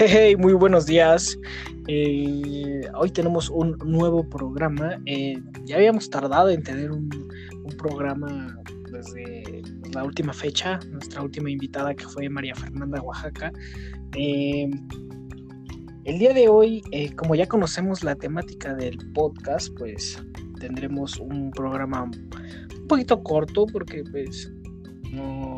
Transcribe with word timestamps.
Hey, 0.00 0.36
muy 0.36 0.52
buenos 0.52 0.86
días. 0.86 1.36
Eh, 1.88 2.82
hoy 2.94 3.10
tenemos 3.10 3.50
un 3.50 3.76
nuevo 3.84 4.22
programa. 4.22 5.00
Eh, 5.06 5.42
ya 5.64 5.74
habíamos 5.74 6.08
tardado 6.08 6.50
en 6.50 6.62
tener 6.62 6.92
un, 6.92 7.08
programa 7.76 8.56
desde 8.90 9.62
la 9.92 10.04
última 10.04 10.32
fecha, 10.32 10.78
nuestra 10.90 11.22
última 11.22 11.50
invitada 11.50 11.94
que 11.94 12.04
fue 12.04 12.28
María 12.28 12.54
Fernanda 12.54 13.00
Oaxaca. 13.02 13.52
Eh, 14.14 14.70
el 16.04 16.18
día 16.18 16.32
de 16.32 16.48
hoy, 16.48 16.82
como 17.16 17.34
ya 17.34 17.46
conocemos 17.46 18.04
la 18.04 18.14
temática 18.14 18.74
del 18.74 18.98
podcast, 19.14 19.76
pues 19.78 20.22
tendremos 20.60 21.18
un 21.18 21.50
programa 21.50 22.04
un 22.04 22.86
poquito 22.88 23.22
corto 23.22 23.66
porque 23.66 24.04
pues 24.10 24.52
no 25.12 25.57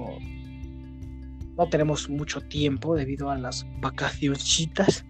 no 1.56 1.68
tenemos 1.68 2.08
mucho 2.08 2.40
tiempo 2.40 2.94
debido 2.94 3.30
a 3.30 3.38
las 3.38 3.66
vacacioncitas. 3.80 5.04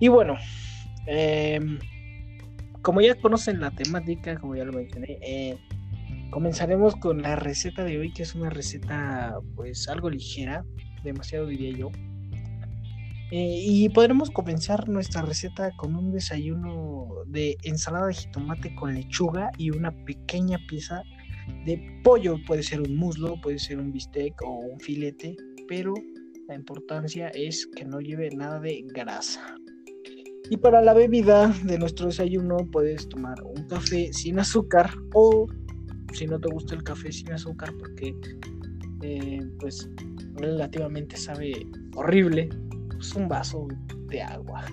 Y 0.00 0.08
bueno, 0.08 0.36
em, 1.06 1.78
como 2.82 3.00
ya 3.00 3.14
conocen 3.16 3.60
la 3.60 3.70
temática, 3.70 4.38
como 4.38 4.56
ya 4.56 4.64
lo 4.64 4.72
mencioné, 4.72 5.18
eh, 5.22 5.58
comenzaremos 6.30 6.96
con 6.96 7.22
la 7.22 7.36
receta 7.36 7.84
de 7.84 7.98
hoy, 7.98 8.12
que 8.12 8.22
es 8.22 8.34
una 8.34 8.50
receta 8.50 9.34
pues 9.56 9.88
algo 9.88 10.10
ligera, 10.10 10.64
demasiado 11.02 11.46
diría 11.46 11.76
yo. 11.76 11.90
Eh, 13.30 13.60
y 13.62 13.88
podremos 13.90 14.30
comenzar 14.30 14.88
nuestra 14.88 15.20
receta 15.20 15.70
con 15.76 15.94
un 15.96 16.12
desayuno 16.12 17.08
de 17.26 17.58
ensalada 17.62 18.06
de 18.06 18.14
jitomate 18.14 18.74
con 18.74 18.94
lechuga 18.94 19.50
y 19.58 19.70
una 19.70 19.90
pequeña 20.06 20.58
pieza 20.66 21.02
de 21.64 22.00
pollo. 22.02 22.36
Puede 22.46 22.62
ser 22.62 22.80
un 22.80 22.96
muslo, 22.96 23.40
puede 23.40 23.58
ser 23.58 23.78
un 23.78 23.92
bistec 23.92 24.34
o 24.42 24.58
un 24.58 24.80
filete, 24.80 25.36
pero 25.66 25.94
la 26.48 26.54
importancia 26.54 27.28
es 27.28 27.66
que 27.76 27.84
no 27.84 28.00
lleve 28.00 28.30
nada 28.30 28.60
de 28.60 28.84
grasa. 28.94 29.56
Y 30.50 30.56
para 30.56 30.80
la 30.80 30.94
bebida 30.94 31.48
de 31.64 31.78
nuestro 31.78 32.06
desayuno 32.06 32.56
puedes 32.72 33.08
tomar 33.08 33.42
un 33.42 33.66
café 33.68 34.12
sin 34.12 34.38
azúcar 34.38 34.90
o 35.12 35.46
si 36.14 36.26
no 36.26 36.40
te 36.40 36.48
gusta 36.48 36.74
el 36.74 36.82
café 36.82 37.12
sin 37.12 37.32
azúcar 37.32 37.70
porque 37.78 38.14
eh, 39.02 39.40
pues 39.58 39.90
relativamente 40.36 41.16
sabe 41.16 41.52
horrible, 41.94 42.48
pues 42.88 43.14
un 43.14 43.28
vaso 43.28 43.68
de 44.08 44.22
agua 44.22 44.64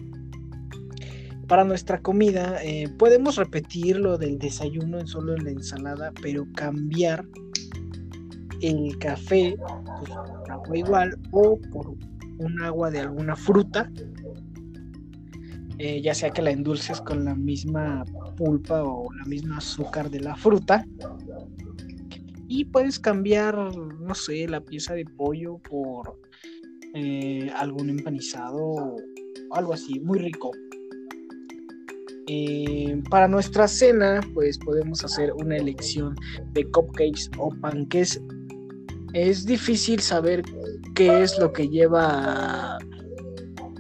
para 1.48 1.64
nuestra 1.64 2.02
comida 2.02 2.64
eh, 2.64 2.90
podemos 2.98 3.38
repetir 3.38 3.98
lo 3.98 4.18
del 4.18 4.38
desayuno 4.40 5.00
en 5.00 5.08
solo 5.08 5.36
la 5.38 5.52
ensalada, 5.52 6.12
pero 6.22 6.48
cambiar 6.56 7.26
el 8.62 8.98
café 8.98 9.56
pues, 10.00 10.12
por 10.12 10.52
agua 10.52 10.78
igual 10.78 11.20
o 11.32 11.60
por 11.72 11.96
un 12.40 12.62
agua 12.62 12.90
de 12.90 13.00
alguna 13.00 13.36
fruta, 13.36 13.92
eh, 15.78 16.02
ya 16.02 16.14
sea 16.14 16.30
que 16.30 16.42
la 16.42 16.52
endulces 16.52 17.02
con 17.02 17.26
la 17.26 17.36
misma 17.36 18.04
pulpa 18.38 18.84
o 18.84 19.12
la 19.14 19.26
misma 19.26 19.58
azúcar 19.58 20.10
de 20.10 20.22
la 20.22 20.36
fruta. 20.36 20.86
Y 22.48 22.66
puedes 22.66 23.00
cambiar, 23.00 23.56
no 23.56 24.16
sé, 24.16 24.48
la 24.48 24.62
pieza 24.62 24.94
de 24.94 25.06
pollo 25.06 25.58
por 25.58 26.20
eh, 26.94 27.52
algún 27.56 27.90
empanizado 27.90 28.60
o 28.60 28.96
algo 29.52 29.74
así, 29.74 30.00
muy 30.00 30.20
rico. 30.20 30.52
Eh, 32.28 33.02
para 33.10 33.28
nuestra 33.28 33.68
cena, 33.68 34.20
pues 34.34 34.58
podemos 34.58 35.04
hacer 35.04 35.32
una 35.34 35.58
elección 35.58 36.16
de 36.54 36.66
cupcakes 36.72 37.30
o 37.38 37.50
panques. 37.62 38.20
Es 39.14 39.46
difícil 39.46 40.00
saber 40.00 40.44
qué 40.96 41.22
es 41.22 41.38
lo 41.40 41.54
que 41.54 41.70
lleva 41.70 42.78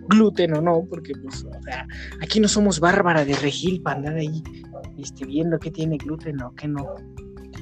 gluten 0.10 0.56
o 0.56 0.62
no, 0.62 0.86
porque 0.90 1.14
pues, 1.24 1.46
aquí 2.22 2.40
no 2.40 2.48
somos 2.48 2.80
bárbara 2.80 3.26
de 3.26 3.36
regil 3.38 3.82
para 3.82 3.98
andar 3.98 4.16
ahí 4.18 4.44
este, 4.98 5.26
viendo 5.26 5.58
qué 5.58 5.72
tiene 5.72 5.98
gluten 5.98 6.42
o 6.42 6.54
qué 6.56 6.68
no. 6.68 6.86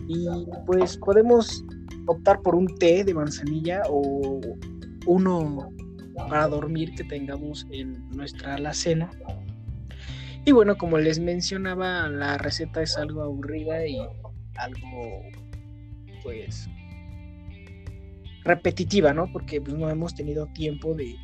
Y 0.08 0.28
pues 0.66 0.98
podemos 0.98 1.64
optar 2.08 2.42
por 2.42 2.56
un 2.56 2.68
té 2.78 3.06
de 3.06 3.14
manzanilla 3.14 3.82
o 3.90 4.42
uno 5.08 5.70
para 6.30 6.48
dormir 6.48 6.94
que 6.96 7.06
tengamos 7.06 7.66
en 7.72 8.08
nuestra 8.10 8.56
alacena 8.56 9.10
y 10.46 10.52
bueno, 10.52 10.78
como 10.78 10.98
les 10.98 11.20
mencionaba, 11.20 12.10
la 12.10 12.38
receta 12.38 12.82
es 12.82 12.98
algo 12.98 13.24
aburrida 13.24 13.86
y 13.88 13.98
algo, 14.56 15.22
pues, 16.22 16.68
repetitiva, 18.44 19.14
¿no? 19.14 19.32
Porque 19.32 19.62
pues, 19.62 19.76
no 19.76 19.90
hemos 19.90 20.16
tenido 20.16 20.48
tiempo 20.48 20.94
de 20.94 21.16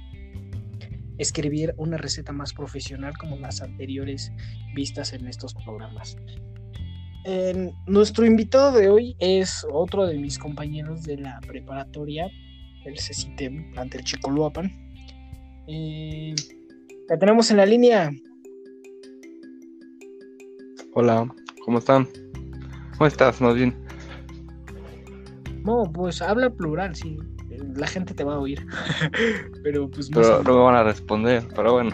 escribir 1.17 1.73
una 1.77 1.97
receta 1.97 2.31
más 2.31 2.53
profesional 2.53 3.17
como 3.17 3.35
las 3.37 3.61
anteriores 3.61 4.31
vistas 4.73 5.13
en 5.13 5.27
estos 5.27 5.53
programas. 5.53 6.17
nuestro 7.85 8.25
invitado 8.25 8.71
de 8.71 8.89
hoy 8.89 9.15
es 9.19 9.65
otro 9.71 10.07
de 10.07 10.17
mis 10.17 10.39
compañeros 10.39 11.03
de 11.03 11.17
la 11.17 11.41
preparatoria, 11.41 12.27
el 12.85 12.97
CECITEM, 12.97 13.77
ante 13.77 13.97
el 13.97 14.05
Chicoluapan. 14.05 14.71
Eh, 15.67 16.33
la 17.09 17.19
tenemos 17.19 17.51
en 17.51 17.57
la 17.57 17.65
línea. 17.65 18.11
Hola, 21.01 21.33
¿cómo 21.63 21.79
están? 21.79 22.09
¿Cómo 22.97 23.07
estás, 23.07 23.39
más 23.39 23.55
bien? 23.55 23.73
No, 25.63 25.89
pues 25.93 26.21
habla 26.21 26.49
plural, 26.49 26.93
sí. 26.93 27.17
La 27.77 27.87
gente 27.87 28.13
te 28.13 28.25
va 28.25 28.33
a 28.33 28.39
oír. 28.39 28.67
pero 29.63 29.89
pues 29.89 30.09
no. 30.09 30.19
Pero 30.19 30.43
no 30.43 30.57
me 30.57 30.63
van 30.65 30.75
a 30.75 30.83
responder, 30.83 31.47
pero 31.55 31.71
bueno. 31.71 31.91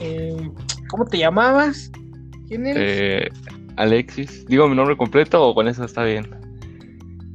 Eh, 0.00 0.50
¿Cómo 0.88 1.04
te 1.04 1.18
llamabas? 1.18 1.92
¿Quién 2.48 2.64
eres? 2.64 3.00
Eh, 3.00 3.28
Alexis. 3.76 4.46
¿Digo 4.46 4.66
mi 4.66 4.76
nombre 4.76 4.96
completo 4.96 5.46
o 5.46 5.54
con 5.54 5.68
eso 5.68 5.84
está 5.84 6.04
bien? 6.04 6.26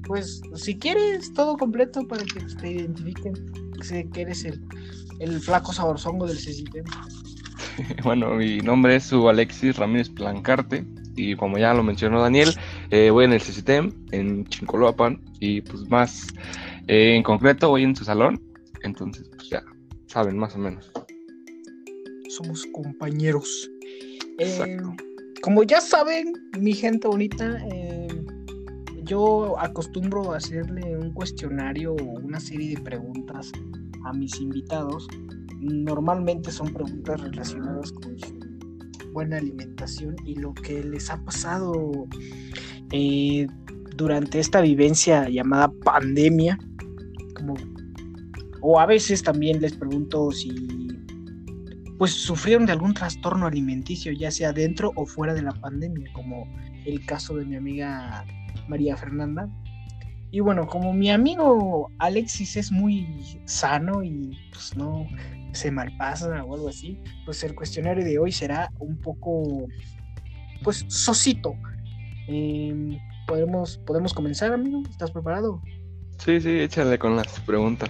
Pues 0.08 0.42
si 0.56 0.80
quieres 0.80 1.32
todo 1.34 1.58
completo 1.58 2.08
para 2.08 2.24
que 2.24 2.40
te 2.60 2.72
identifiquen. 2.72 3.34
Sé 3.84 4.10
que 4.10 4.22
eres 4.22 4.46
el, 4.46 4.60
el 5.20 5.40
flaco 5.42 5.74
saborzongo 5.74 6.26
del 6.26 6.38
CCT. 6.38 6.78
bueno, 8.04 8.36
mi 8.36 8.60
nombre 8.60 8.96
es 8.96 9.04
su 9.06 9.28
Alexis 9.30 9.78
Ramírez 9.78 10.10
Plancarte 10.10 10.86
y 11.16 11.36
como 11.36 11.58
ya 11.58 11.74
lo 11.74 11.84
mencionó 11.84 12.22
Daniel, 12.22 12.54
eh, 12.90 13.10
voy 13.10 13.26
en 13.26 13.34
el 13.34 13.42
CCTM 13.42 13.92
en 14.12 14.46
Chincoloapan 14.46 15.22
y 15.40 15.62
pues 15.62 15.90
más 15.90 16.28
eh, 16.88 17.16
en 17.16 17.24
concreto 17.24 17.70
voy 17.70 17.84
en 17.84 17.96
su 17.96 18.06
salón, 18.06 18.42
entonces 18.84 19.30
pues 19.36 19.50
ya 19.50 19.64
saben 20.08 20.38
más 20.38 20.56
o 20.56 20.60
menos. 20.60 20.92
Somos 22.30 22.66
compañeros. 22.74 23.70
Eh, 24.40 24.78
como 25.42 25.64
ya 25.64 25.82
saben, 25.82 26.34
mi 26.60 26.74
gente 26.74 27.08
bonita, 27.08 27.62
yo 29.04 29.60
acostumbro 29.60 30.32
a 30.32 30.38
hacerle 30.38 30.98
un 30.98 31.12
cuestionario 31.12 31.94
o 31.94 32.20
una 32.20 32.40
serie 32.40 32.76
de 32.76 32.82
preguntas 32.82 33.52
a 34.06 34.14
mis 34.14 34.40
invitados 34.40 35.08
normalmente 35.62 36.52
son 36.52 36.74
preguntas 36.74 37.22
relacionadas 37.22 37.92
con 37.92 38.18
su 38.18 38.40
buena 39.14 39.38
alimentación 39.38 40.16
y 40.26 40.36
lo 40.36 40.54
que 40.54 40.84
les 40.84 41.10
ha 41.10 41.24
pasado 41.24 42.08
eh, 42.92 43.48
durante 43.96 44.40
esta 44.40 44.62
vivencia 44.62 45.30
llamada 45.30 45.72
pandemia. 45.84 46.58
Como, 47.36 47.56
o 48.62 48.80
a 48.80 48.86
veces 48.86 49.24
también 49.24 49.62
les 49.62 49.74
pregunto 49.74 50.32
si 50.32 50.52
pues 51.98 52.14
sufrieron 52.14 52.66
de 52.66 52.72
algún 52.72 52.96
trastorno 52.96 53.46
alimenticio, 53.46 54.12
ya 54.12 54.32
sea 54.32 54.52
dentro 54.52 54.92
o 54.96 55.06
fuera 55.06 55.36
de 55.36 55.44
la 55.44 55.52
pandemia, 55.52 56.12
como 56.14 56.48
el 56.84 57.06
caso 57.06 57.36
de 57.36 57.46
mi 57.46 57.56
amiga 57.56 58.26
María 58.68 58.98
Fernanda. 58.98 59.48
Y 60.32 60.40
bueno, 60.40 60.66
como 60.66 60.94
mi 60.94 61.12
amigo 61.12 61.92
Alexis 62.00 62.56
es 62.56 62.72
muy 62.72 63.06
sano 63.46 64.02
y 64.02 64.38
pues 64.52 64.76
no, 64.78 65.06
se 65.54 65.72
malpasa 65.72 66.44
o 66.44 66.54
algo 66.54 66.70
así, 66.70 67.00
pues 67.26 67.44
el 67.44 67.56
cuestionario 67.56 68.04
de 68.04 68.18
hoy 68.18 68.32
será 68.32 68.72
un 68.80 68.98
poco, 68.98 69.68
pues, 70.64 70.86
sosito. 70.88 71.54
Em, 72.28 72.98
¿podemos, 73.28 73.78
¿Podemos 73.80 74.14
comenzar, 74.14 74.54
amigo? 74.54 74.84
¿Estás 74.90 75.12
preparado? 75.12 75.62
Sí, 76.18 76.40
sí, 76.40 76.60
échale 76.60 76.98
con 76.98 77.16
las 77.16 77.40
preguntas. 77.42 77.90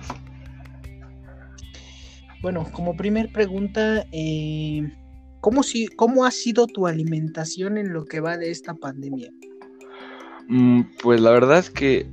Bueno, 2.41 2.65
como 2.71 2.95
primer 2.95 3.31
pregunta, 3.31 4.05
eh, 4.11 4.91
¿cómo, 5.41 5.61
si, 5.61 5.88
¿cómo 5.88 6.25
ha 6.25 6.31
sido 6.31 6.65
tu 6.65 6.88
alimentación 6.88 7.77
en 7.77 7.93
lo 7.93 8.05
que 8.05 8.19
va 8.19 8.38
de 8.38 8.49
esta 8.49 8.73
pandemia? 8.73 9.29
Mm, 10.47 10.81
pues 11.03 11.21
la 11.21 11.31
verdad 11.31 11.59
es 11.59 11.69
que 11.69 12.09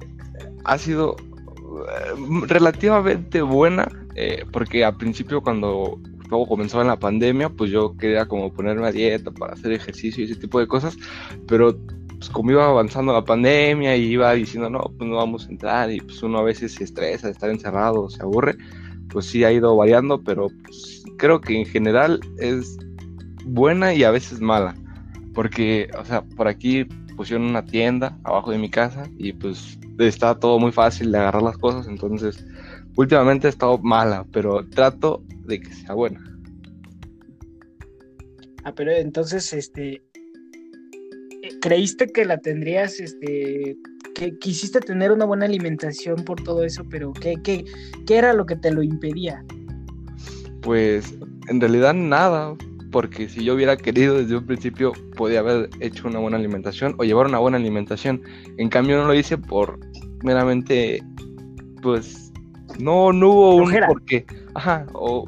ha 0.65 0.79
sido 0.79 1.17
eh, 1.19 2.45
relativamente 2.47 3.43
buena 3.43 3.89
eh, 4.15 4.45
porque 4.51 4.85
al 4.85 4.97
principio 4.97 5.41
cuando 5.41 6.01
luego 6.29 6.47
comenzó 6.49 6.81
en 6.81 6.89
la 6.89 6.99
pandemia, 6.99 7.51
pues 7.51 7.71
yo 7.71 7.97
quería 7.97 8.27
como 8.27 8.53
ponerme 8.53 8.87
a 8.87 8.93
dieta 8.93 9.31
para 9.31 9.55
hacer 9.55 9.73
ejercicio 9.73 10.23
y 10.23 10.31
ese 10.31 10.41
tipo 10.41 10.59
de 10.61 10.67
cosas, 10.67 10.99
pero 11.47 11.79
pues 12.19 12.29
como 12.31 12.51
iba 12.51 12.67
avanzando 12.67 13.13
la 13.13 13.25
pandemia 13.25 13.97
y 13.97 14.07
iba 14.07 14.33
diciendo, 14.33 14.69
no, 14.69 14.81
pues 14.99 15.09
no 15.09 15.17
vamos 15.17 15.47
a 15.47 15.51
entrar 15.51 15.93
y 15.93 16.01
pues 16.01 16.23
uno 16.23 16.39
a 16.39 16.43
veces 16.43 16.73
se 16.73 16.85
estresa 16.85 17.29
de 17.29 17.33
estar 17.33 17.49
encerrado, 17.49 18.11
se 18.11 18.21
aburre, 18.23 18.57
pues 19.09 19.27
sí 19.27 19.45
ha 19.45 19.53
ido 19.53 19.77
variando, 19.77 20.21
pero 20.23 20.49
pues, 20.65 21.05
creo 21.17 21.41
que 21.41 21.57
en 21.57 21.67
general 21.67 22.21
es 22.39 22.77
buena 23.45 23.95
y 23.95 24.03
a 24.05 24.11
veces 24.11 24.41
mala. 24.41 24.75
Porque, 25.33 25.89
o 25.97 26.05
sea, 26.05 26.23
por 26.23 26.49
aquí 26.49 26.85
pusieron 27.17 27.47
una 27.47 27.65
tienda 27.65 28.19
abajo 28.25 28.51
de 28.51 28.59
mi 28.59 28.69
casa 28.69 29.09
y 29.17 29.33
pues 29.33 29.79
está 30.07 30.39
todo 30.39 30.59
muy 30.59 30.73
fácil 30.73 31.11
de 31.11 31.19
agarrar 31.19 31.43
las 31.43 31.59
cosas, 31.59 31.89
entonces 31.89 32.45
últimamente 32.97 33.47
ha 33.47 33.51
estado 33.51 33.79
mala, 33.79 34.25
pero 34.33 34.67
trato 34.69 35.23
de 35.47 35.61
que 35.61 35.73
sea 35.73 35.95
buena. 35.95 36.25
Ah, 38.65 38.73
pero 38.75 38.93
entonces, 38.93 39.53
este, 39.53 40.03
eh, 41.43 41.59
¿creíste 41.61 42.09
que 42.09 42.25
la 42.25 42.39
tendrías, 42.39 43.01
este, 43.01 43.77
que 44.15 44.37
quisiste 44.39 44.81
tener 44.81 45.13
una 45.13 45.25
buena 45.25 45.47
alimentación 45.47 46.25
por 46.25 46.43
todo 46.43 46.65
eso, 46.65 46.85
pero 46.91 47.13
¿qué, 47.13 47.37
qué, 47.43 47.65
qué 48.07 48.17
era 48.17 48.33
lo 48.33 48.47
que 48.47 48.57
te 48.57 48.71
lo 48.71 48.83
impedía? 48.83 49.45
Pues 50.63 51.15
en 51.49 51.61
realidad 51.61 51.95
nada, 51.95 52.57
porque 52.91 53.29
si 53.29 53.45
yo 53.45 53.55
hubiera 53.55 53.77
querido 53.77 54.17
desde 54.19 54.37
un 54.37 54.47
principio 54.47 54.93
podía 55.17 55.41
haber 55.41 55.71
hecho 55.81 56.09
una 56.09 56.19
buena 56.19 56.37
alimentación 56.37 56.95
o 56.99 57.05
llevar 57.05 57.27
una 57.27 57.39
buena 57.39 57.57
alimentación. 57.57 58.23
En 58.57 58.69
cambio 58.69 58.97
no 58.97 59.07
lo 59.07 59.15
hice 59.15 59.37
por 59.37 59.79
meramente, 60.23 61.03
pues, 61.83 62.33
no, 62.79 63.13
no 63.13 63.31
hubo 63.31 63.55
un 63.57 63.75
porqué. 63.87 64.27
Ajá, 64.55 64.87
o 64.93 65.27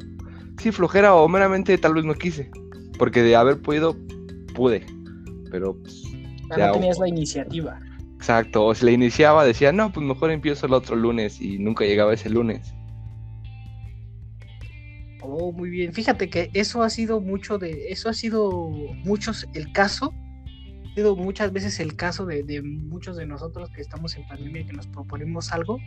sí, 0.57 0.71
flojera 0.71 1.15
o 1.15 1.27
meramente 1.27 1.77
tal 1.77 1.93
vez 1.93 2.05
no 2.05 2.13
quise. 2.13 2.49
Porque 2.97 3.21
de 3.21 3.35
haber 3.35 3.61
podido, 3.61 3.95
pude. 4.53 4.85
Pero 5.49 5.75
pues, 5.75 6.03
ah, 6.51 6.55
ya, 6.57 6.67
no 6.67 6.73
tenías 6.73 6.99
la 6.99 7.07
iniciativa. 7.07 7.79
Exacto, 8.15 8.65
o 8.65 8.75
si 8.75 8.85
la 8.85 8.91
iniciaba 8.91 9.45
decía, 9.45 9.71
no, 9.71 9.91
pues 9.91 10.05
mejor 10.05 10.29
empiezo 10.29 10.67
el 10.67 10.73
otro 10.73 10.95
lunes 10.95 11.41
y 11.41 11.57
nunca 11.57 11.85
llegaba 11.85 12.13
ese 12.13 12.29
lunes. 12.29 12.73
Oh, 15.21 15.51
muy 15.51 15.69
bien. 15.69 15.93
Fíjate 15.93 16.29
que 16.29 16.49
eso 16.53 16.83
ha 16.83 16.89
sido 16.89 17.21
mucho 17.21 17.57
de, 17.57 17.89
eso 17.89 18.09
ha 18.09 18.13
sido 18.13 18.69
muchos 19.03 19.47
el 19.53 19.71
caso, 19.71 20.13
ha 20.91 20.95
sido 20.95 21.15
muchas 21.15 21.53
veces 21.53 21.79
el 21.79 21.95
caso 21.95 22.25
de, 22.25 22.61
muchos 22.61 23.17
de 23.17 23.25
nosotros 23.25 23.69
que 23.71 23.81
estamos 23.81 24.15
en 24.15 24.27
pandemia, 24.27 24.65
que 24.65 24.73
nos 24.73 24.87
proponemos 24.87 25.51
algo 25.51 25.77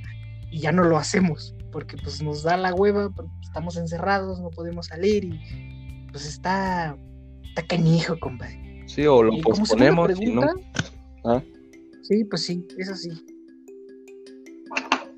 y 0.51 0.61
ya 0.61 0.73
no 0.73 0.85
lo 0.85 0.97
hacemos, 0.97 1.55
porque 1.73 1.97
pues 1.97 2.23
nos 2.23 2.43
da 2.43 2.57
la 2.57 2.75
hueva, 2.75 3.11
estamos 3.43 3.77
encerrados, 3.77 4.41
no 4.41 4.51
podemos 4.51 4.87
salir 4.87 5.25
y 5.25 5.41
pues 6.11 6.27
está, 6.27 6.97
está 7.43 7.63
canijo, 7.67 8.19
compadre. 8.21 8.85
Sí, 8.87 9.07
o 9.07 9.23
lo 9.23 9.37
posponemos 9.43 10.21
no. 10.21 10.43
¿Ah? 11.25 11.43
Sí, 12.03 12.25
pues 12.25 12.45
sí, 12.45 12.67
es 12.79 12.89
así. 12.89 13.11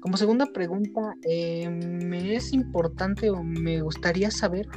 Como 0.06 0.16
segunda 0.16 0.46
pregunta, 0.46 1.16
eh, 1.28 1.68
me 1.68 2.36
es 2.36 2.52
importante 2.52 3.28
o 3.28 3.42
me 3.42 3.80
gustaría 3.80 4.30
saber 4.30 4.68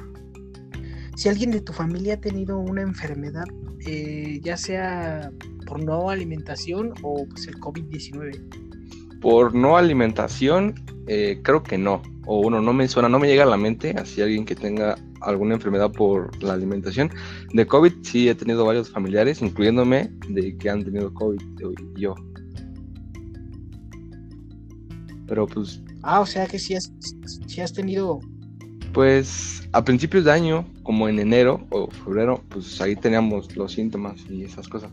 si 1.16 1.30
alguien 1.30 1.52
de 1.52 1.62
tu 1.62 1.72
familia 1.72 2.16
ha 2.16 2.20
tenido 2.20 2.58
una 2.58 2.81
enfermedad, 2.81 3.44
eh, 3.86 4.40
ya 4.42 4.58
sea 4.58 5.31
por 5.68 5.84
no 5.84 6.10
alimentación 6.10 6.96
o 7.04 7.28
pues 7.28 7.48
el 7.48 7.60
COVID-19. 7.60 9.20
Por 9.22 9.54
no 9.54 9.78
alimentación, 9.78 10.74
eh, 11.06 11.40
creo 11.44 11.62
que 11.62 11.78
no. 11.78 12.02
O 12.26 12.40
uno 12.40 12.60
no 12.60 12.74
me 12.74 12.88
suena, 12.88 13.08
no 13.08 13.20
me 13.20 13.28
llega 13.28 13.44
a 13.44 13.46
la 13.46 13.58
mente 13.58 13.92
así 14.00 14.24
alguien 14.24 14.46
que 14.46 14.56
tenga 14.56 14.96
alguna 15.22 15.54
enfermedad 15.54 15.92
por 15.92 16.42
la 16.42 16.54
alimentación. 16.54 17.12
De 17.54 17.68
COVID 17.68 17.94
sí 18.02 18.30
he 18.30 18.34
tenido 18.34 18.66
varios 18.66 18.90
familiares, 18.90 19.44
incluyéndome, 19.44 20.10
de 20.28 20.58
que 20.58 20.72
han 20.72 20.84
tenido 20.84 21.14
COVID 21.14 21.40
yo. 21.98 22.16
Pero 25.30 25.46
pues. 25.46 25.81
Ah, 26.02 26.20
o 26.20 26.26
sea 26.26 26.48
que 26.48 26.58
si 26.58 26.76
has, 26.76 26.92
has 27.62 27.74
tenido. 27.74 28.20
Pues 28.94 29.70
a 29.72 29.84
principios 29.86 30.26
de 30.26 30.31
año, 30.31 30.66
como 30.81 31.08
en 31.08 31.20
enero 31.20 31.66
o 31.70 31.90
febrero, 31.92 32.44
pues 32.50 32.81
ahí 32.81 32.96
teníamos 32.96 33.56
los 33.56 33.74
síntomas 33.74 34.20
y 34.28 34.44
esas 34.44 34.68
cosas. 34.68 34.92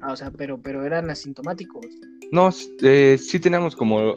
Ah, 0.00 0.12
o 0.12 0.16
sea, 0.16 0.32
pero, 0.32 0.60
pero 0.60 0.84
eran 0.84 1.08
asintomáticos. 1.08 1.86
No, 2.32 2.50
eh, 2.82 3.16
sí 3.18 3.38
teníamos 3.38 3.76
como. 3.76 4.14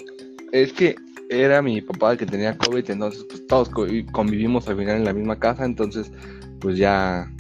Es 0.52 0.74
que 0.74 0.96
era 1.30 1.62
mi 1.62 1.80
papá 1.82 2.14
el 2.14 2.18
que 2.18 2.26
tenía 2.26 2.58
COVID, 2.58 2.90
entonces 2.90 3.24
pues 3.30 3.46
todos 3.48 3.70
convivimos 4.12 4.68
al 4.68 4.78
final 4.78 4.98
en 4.98 5.06
la 5.06 5.14
misma 5.14 5.40
casa, 5.40 5.64
entonces 5.64 6.12
pues 6.60 6.78
ya 6.78 7.32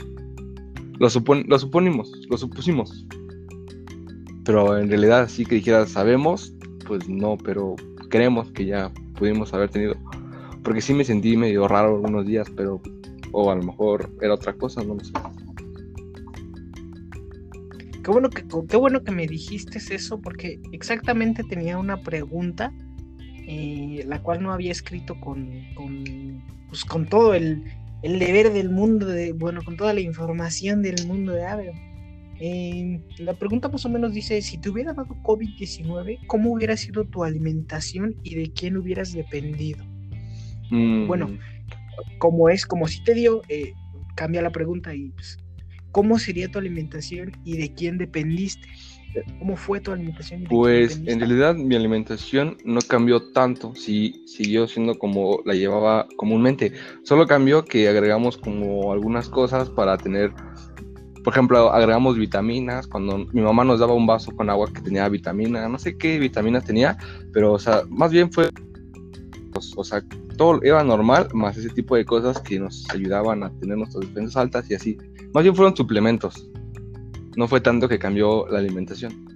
lo, 0.99 1.09
lo 1.47 1.59
suponimos, 1.59 2.11
lo 2.29 2.37
supusimos. 2.37 3.05
Pero 4.45 4.77
en 4.77 4.89
realidad 4.89 5.27
sí 5.27 5.45
que 5.45 5.55
dijera, 5.55 5.85
sabemos, 5.87 6.53
pues 6.81 7.07
no, 7.07 7.37
pero 7.37 7.75
creemos 8.09 8.51
que 8.51 8.65
ya 8.65 8.91
pudimos 9.15 9.53
haber 9.53 9.69
tenido. 9.69 9.95
Porque 10.63 10.81
sí 10.81 10.93
me 10.93 11.03
sentí 11.03 11.37
medio 11.37 11.67
raro 11.67 11.95
algunos 11.95 12.25
días, 12.25 12.47
pero. 12.55 12.81
O 13.33 13.49
a 13.49 13.55
lo 13.55 13.63
mejor 13.63 14.11
era 14.21 14.33
otra 14.33 14.53
cosa, 14.53 14.83
no 14.83 14.95
lo 14.95 14.99
sé. 14.99 15.13
Qué 18.03 18.11
bueno 18.11 18.29
que, 18.29 18.43
qué 18.67 18.77
bueno 18.77 19.03
que 19.03 19.11
me 19.11 19.27
dijiste 19.27 19.77
eso, 19.77 20.19
porque 20.19 20.59
exactamente 20.71 21.43
tenía 21.43 21.77
una 21.77 22.01
pregunta, 22.01 22.73
eh, 23.47 24.03
la 24.07 24.21
cual 24.21 24.41
no 24.41 24.51
había 24.51 24.71
escrito 24.71 25.19
con, 25.21 25.49
con, 25.75 26.43
pues, 26.67 26.83
con 26.83 27.05
todo 27.05 27.35
el, 27.35 27.63
el 28.01 28.19
deber 28.19 28.51
del 28.51 28.69
mundo, 28.69 29.05
de, 29.05 29.33
bueno, 29.33 29.61
con 29.63 29.77
toda 29.77 29.93
la 29.93 30.01
información 30.01 30.81
del 30.81 31.05
mundo 31.07 31.31
de 31.31 31.45
Ave 32.41 33.01
la 33.19 33.33
pregunta 33.33 33.69
más 33.69 33.85
o 33.85 33.89
menos 33.89 34.13
dice, 34.13 34.41
si 34.41 34.57
te 34.57 34.69
hubiera 34.69 34.93
dado 34.93 35.15
COVID-19, 35.23 36.25
¿cómo 36.27 36.53
hubiera 36.53 36.75
sido 36.75 37.05
tu 37.05 37.23
alimentación 37.23 38.15
y 38.23 38.35
de 38.35 38.51
quién 38.51 38.77
hubieras 38.77 39.13
dependido? 39.13 39.85
Bueno, 40.71 41.27
mm. 41.27 41.39
como 42.17 42.49
es, 42.49 42.65
como 42.65 42.87
si 42.87 43.03
te 43.03 43.13
dio, 43.13 43.41
eh, 43.49 43.73
cambia 44.15 44.41
la 44.41 44.51
pregunta 44.51 44.95
y 44.95 45.09
pues, 45.09 45.37
¿cómo 45.91 46.17
sería 46.17 46.49
tu 46.49 46.57
alimentación 46.57 47.31
y 47.43 47.57
de 47.57 47.73
quién 47.73 47.97
dependiste? 47.97 48.67
¿Cómo 49.39 49.57
fue 49.57 49.81
tu 49.81 49.91
alimentación? 49.91 50.45
pues 50.45 51.01
en 51.05 51.19
realidad 51.19 51.55
mi 51.55 51.75
alimentación 51.75 52.55
no 52.63 52.79
cambió 52.79 53.31
tanto, 53.33 53.75
sí 53.75 54.23
siguió 54.25 54.67
siendo 54.67 54.97
como 54.97 55.41
la 55.45 55.53
llevaba 55.53 56.07
comúnmente. 56.15 56.71
Solo 57.03 57.27
cambió 57.27 57.65
que 57.65 57.89
agregamos 57.89 58.37
como 58.37 58.93
algunas 58.93 59.27
cosas 59.27 59.69
para 59.69 59.97
tener 59.97 60.33
por 61.23 61.33
ejemplo, 61.33 61.71
agregamos 61.71 62.17
vitaminas. 62.17 62.87
Cuando 62.87 63.25
mi 63.31 63.41
mamá 63.41 63.63
nos 63.63 63.79
daba 63.79 63.93
un 63.93 64.07
vaso 64.07 64.31
con 64.31 64.49
agua 64.49 64.71
que 64.73 64.81
tenía 64.81 65.07
vitamina, 65.09 65.67
no 65.67 65.77
sé 65.77 65.97
qué 65.97 66.19
vitaminas 66.19 66.65
tenía, 66.65 66.97
pero, 67.33 67.53
o 67.53 67.59
sea, 67.59 67.83
más 67.89 68.11
bien 68.11 68.31
fue. 68.31 68.49
Pues, 69.53 69.73
o 69.75 69.83
sea, 69.83 70.03
todo 70.37 70.61
era 70.63 70.83
normal, 70.83 71.27
más 71.33 71.57
ese 71.57 71.69
tipo 71.69 71.95
de 71.95 72.05
cosas 72.05 72.39
que 72.41 72.59
nos 72.59 72.89
ayudaban 72.89 73.43
a 73.43 73.51
tener 73.59 73.77
nuestras 73.77 74.07
defensas 74.07 74.37
altas 74.37 74.69
y 74.71 74.75
así. 74.75 74.97
Más 75.33 75.43
bien 75.43 75.55
fueron 75.55 75.75
suplementos. 75.75 76.49
No 77.35 77.47
fue 77.47 77.61
tanto 77.61 77.87
que 77.87 77.99
cambió 77.99 78.47
la 78.47 78.59
alimentación. 78.59 79.31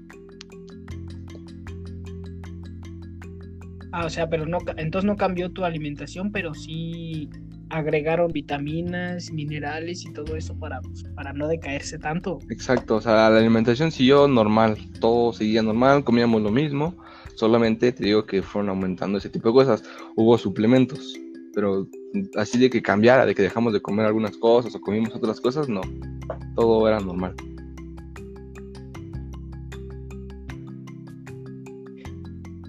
Ah, 3.91 4.05
o 4.05 4.09
sea, 4.09 4.29
pero 4.29 4.45
no, 4.45 4.57
entonces 4.75 5.07
no 5.07 5.15
cambió 5.15 5.49
tu 5.51 5.63
alimentación, 5.63 6.31
pero 6.31 6.53
sí 6.53 7.29
agregaron 7.69 8.31
vitaminas, 8.31 9.31
minerales 9.31 10.05
y 10.05 10.13
todo 10.13 10.35
eso 10.35 10.57
para, 10.57 10.81
pues, 10.81 11.03
para 11.15 11.33
no 11.33 11.47
decaerse 11.47 11.97
tanto. 11.97 12.39
Exacto, 12.49 12.95
o 12.95 13.01
sea, 13.01 13.29
la 13.29 13.37
alimentación 13.37 13.91
siguió 13.91 14.27
normal, 14.27 14.77
todo 14.99 15.33
seguía 15.33 15.61
normal, 15.61 16.03
comíamos 16.03 16.41
lo 16.41 16.51
mismo, 16.51 16.95
solamente 17.35 17.91
te 17.91 18.05
digo 18.05 18.25
que 18.25 18.41
fueron 18.41 18.69
aumentando 18.69 19.17
ese 19.17 19.29
tipo 19.29 19.49
de 19.49 19.53
cosas. 19.53 19.83
Hubo 20.15 20.37
suplementos, 20.37 21.19
pero 21.53 21.87
así 22.35 22.57
de 22.57 22.69
que 22.69 22.81
cambiara, 22.81 23.25
de 23.25 23.35
que 23.35 23.41
dejamos 23.41 23.73
de 23.73 23.81
comer 23.81 24.05
algunas 24.05 24.37
cosas 24.37 24.75
o 24.75 24.81
comimos 24.81 25.15
otras 25.15 25.39
cosas, 25.41 25.67
no, 25.69 25.81
todo 26.55 26.87
era 26.87 26.99
normal. 26.99 27.35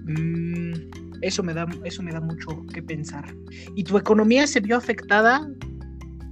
Mm, 0.05 0.46
eso 1.21 1.43
me 1.43 1.53
da, 1.53 1.67
eso 1.83 2.03
me 2.03 2.11
da 2.11 2.21
mucho 2.21 2.65
que 2.73 2.81
pensar. 2.81 3.33
¿Y 3.75 3.83
tu 3.83 3.97
economía 3.97 4.47
se 4.47 4.59
vio 4.59 4.77
afectada 4.77 5.47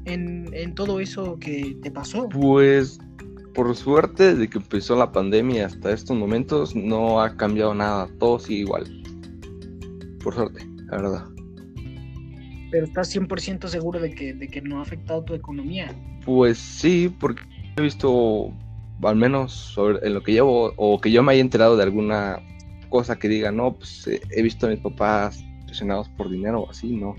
en, 0.05 0.73
todo 0.75 0.99
eso 0.99 1.37
que 1.39 1.77
te 1.81 1.91
pasó? 1.91 2.29
Pues 2.29 2.99
por 3.53 3.73
suerte, 3.75 4.33
desde 4.33 4.49
que 4.49 4.57
empezó 4.57 4.95
la 4.95 5.11
pandemia 5.11 5.67
hasta 5.67 5.91
estos 5.91 6.17
momentos, 6.17 6.75
no 6.75 7.21
ha 7.21 7.37
cambiado 7.37 7.73
nada. 7.73 8.09
Todo 8.19 8.37
sigue 8.37 8.61
igual. 8.61 8.83
Por 10.21 10.35
suerte, 10.35 10.67
la 10.87 10.97
verdad. 10.97 11.25
Pero 12.71 12.85
estás 12.85 13.15
100% 13.15 13.67
seguro 13.67 13.99
de 13.99 14.13
que, 14.13 14.33
de 14.33 14.47
que 14.47 14.61
no 14.61 14.79
ha 14.79 14.81
afectado 14.81 15.23
tu 15.23 15.33
economía. 15.33 15.87
Pues 16.25 16.57
sí, 16.57 17.13
porque 17.19 17.43
he 17.77 17.81
visto, 17.81 18.51
al 19.03 19.15
menos 19.15 19.53
sobre, 19.53 20.05
en 20.05 20.13
lo 20.13 20.23
que 20.23 20.33
llevo, 20.33 20.73
o 20.75 20.99
que 20.99 21.11
yo 21.11 21.23
me 21.23 21.31
haya 21.31 21.41
enterado 21.41 21.77
de 21.77 21.83
alguna 21.83 22.41
cosa 22.89 23.17
que 23.17 23.27
diga, 23.27 23.51
no, 23.51 23.73
pues 23.77 24.07
eh, 24.07 24.21
he 24.31 24.41
visto 24.41 24.67
a 24.67 24.69
mis 24.69 24.79
papás 24.79 25.43
presionados 25.65 26.09
por 26.09 26.29
dinero 26.29 26.61
o 26.61 26.69
así, 26.69 26.95
no. 26.95 27.15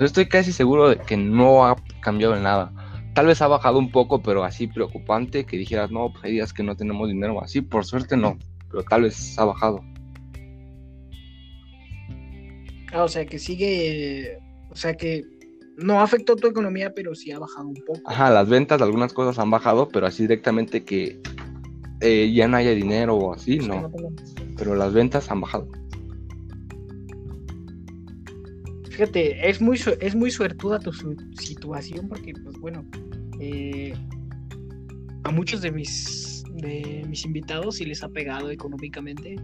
estoy 0.00 0.26
casi 0.26 0.52
seguro 0.52 0.88
de 0.88 0.96
que 0.96 1.16
no 1.16 1.66
ha 1.66 1.76
cambiado 2.00 2.36
en 2.36 2.42
nada. 2.42 2.72
Tal 3.14 3.26
vez 3.26 3.40
ha 3.42 3.46
bajado 3.48 3.78
un 3.78 3.92
poco, 3.92 4.22
pero 4.22 4.42
así 4.42 4.66
preocupante 4.66 5.44
que 5.44 5.56
dijeras, 5.56 5.90
no, 5.90 6.10
pues 6.10 6.24
hay 6.24 6.32
días 6.32 6.52
que 6.52 6.62
no 6.64 6.76
tenemos 6.76 7.08
dinero 7.08 7.40
así. 7.42 7.60
Por 7.60 7.84
suerte 7.84 8.16
no, 8.16 8.36
pero 8.70 8.82
tal 8.82 9.02
vez 9.02 9.38
ha 9.38 9.44
bajado. 9.44 9.80
Ah, 12.92 13.04
o 13.04 13.08
sea 13.08 13.24
que 13.26 13.38
sigue, 13.38 14.38
o 14.70 14.76
sea 14.76 14.94
que 14.94 15.22
no 15.76 16.00
afectó 16.00 16.36
tu 16.36 16.46
economía, 16.48 16.92
pero 16.94 17.14
sí 17.14 17.32
ha 17.32 17.38
bajado 17.38 17.68
un 17.68 17.74
poco. 17.86 18.00
Ajá, 18.06 18.30
las 18.30 18.48
ventas 18.48 18.78
de 18.78 18.84
algunas 18.84 19.12
cosas 19.12 19.38
han 19.38 19.50
bajado, 19.50 19.88
pero 19.88 20.06
así 20.06 20.22
directamente 20.22 20.84
que 20.84 21.20
eh, 22.00 22.32
ya 22.32 22.46
no 22.48 22.56
haya 22.56 22.70
dinero 22.72 23.16
o 23.16 23.32
así, 23.34 23.56
Pues 23.56 23.68
no. 23.68 23.82
no 23.82 23.90
tengan- 23.90 24.14
Pero 24.56 24.74
las 24.74 24.92
ventas 24.92 25.30
han 25.30 25.40
bajado. 25.40 25.68
Fíjate, 28.90 29.48
es 29.48 29.60
muy, 29.60 29.80
es 30.00 30.14
muy 30.14 30.30
suertuda 30.30 30.78
tu 30.78 30.92
situación 30.92 32.08
porque, 32.08 32.32
pues 32.44 32.56
bueno, 32.58 32.84
eh, 33.40 33.92
a 35.24 35.30
muchos 35.32 35.62
de 35.62 35.72
mis, 35.72 36.44
de 36.54 37.04
mis 37.08 37.24
invitados 37.24 37.76
sí 37.76 37.84
les 37.84 38.04
ha 38.04 38.08
pegado 38.08 38.50
económicamente. 38.50 39.34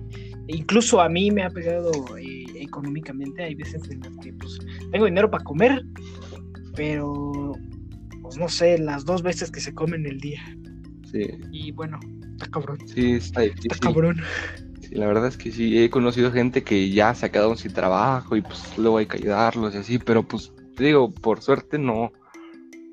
E 0.47 0.57
incluso 0.57 1.01
a 1.01 1.09
mí 1.09 1.33
me 1.33 1.43
ha 1.43 1.51
pegado 1.51 1.91
eh, 2.17 2.45
económicamente. 2.55 3.43
Hay 3.43 3.57
veces 3.57 3.91
en 3.91 4.01
las 4.01 4.17
que 4.19 4.33
pues, 4.35 4.59
tengo 4.93 5.07
dinero 5.07 5.29
para 5.29 5.43
comer, 5.43 5.83
pero 6.77 7.53
pues 8.23 8.39
no 8.39 8.49
sé, 8.49 8.79
las 8.79 9.05
dos 9.05 9.23
veces 9.23 9.51
que 9.51 9.61
se 9.61 9.75
come 9.75 9.97
en 9.97 10.07
el 10.07 10.21
día. 10.21 10.43
Sí, 11.11 11.27
Y 11.51 11.73
bueno, 11.73 11.99
está 12.35 12.47
cabrón, 12.47 12.79
sí, 12.87 13.15
está 13.15 13.43
está 13.43 13.43
difícil. 13.43 13.81
cabrón. 13.81 14.21
La 14.91 15.07
verdad 15.07 15.27
es 15.29 15.37
que 15.37 15.53
sí, 15.53 15.79
he 15.79 15.89
conocido 15.89 16.33
gente 16.33 16.63
que 16.63 16.91
ya 16.91 17.15
se 17.15 17.27
ha 17.27 17.33
quedado 17.33 17.57
sin 17.57 17.73
trabajo 17.73 18.37
y 18.37 18.43
pues 18.43 18.77
luego 18.77 18.99
hay 18.99 19.07
que 19.07 19.19
ayudarlos 19.19 19.75
y 19.75 19.79
así, 19.79 19.99
pero 19.99 20.25
pues 20.25 20.53
te 20.77 20.85
digo, 20.85 21.13
por 21.13 21.41
suerte 21.43 21.79
no, 21.79 22.13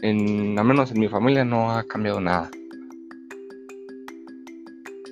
en, 0.01 0.57
al 0.59 0.65
menos 0.65 0.91
en 0.91 0.99
mi 0.99 1.07
familia 1.07 1.43
no 1.43 1.71
ha 1.71 1.83
cambiado 1.83 2.21
nada. 2.21 2.51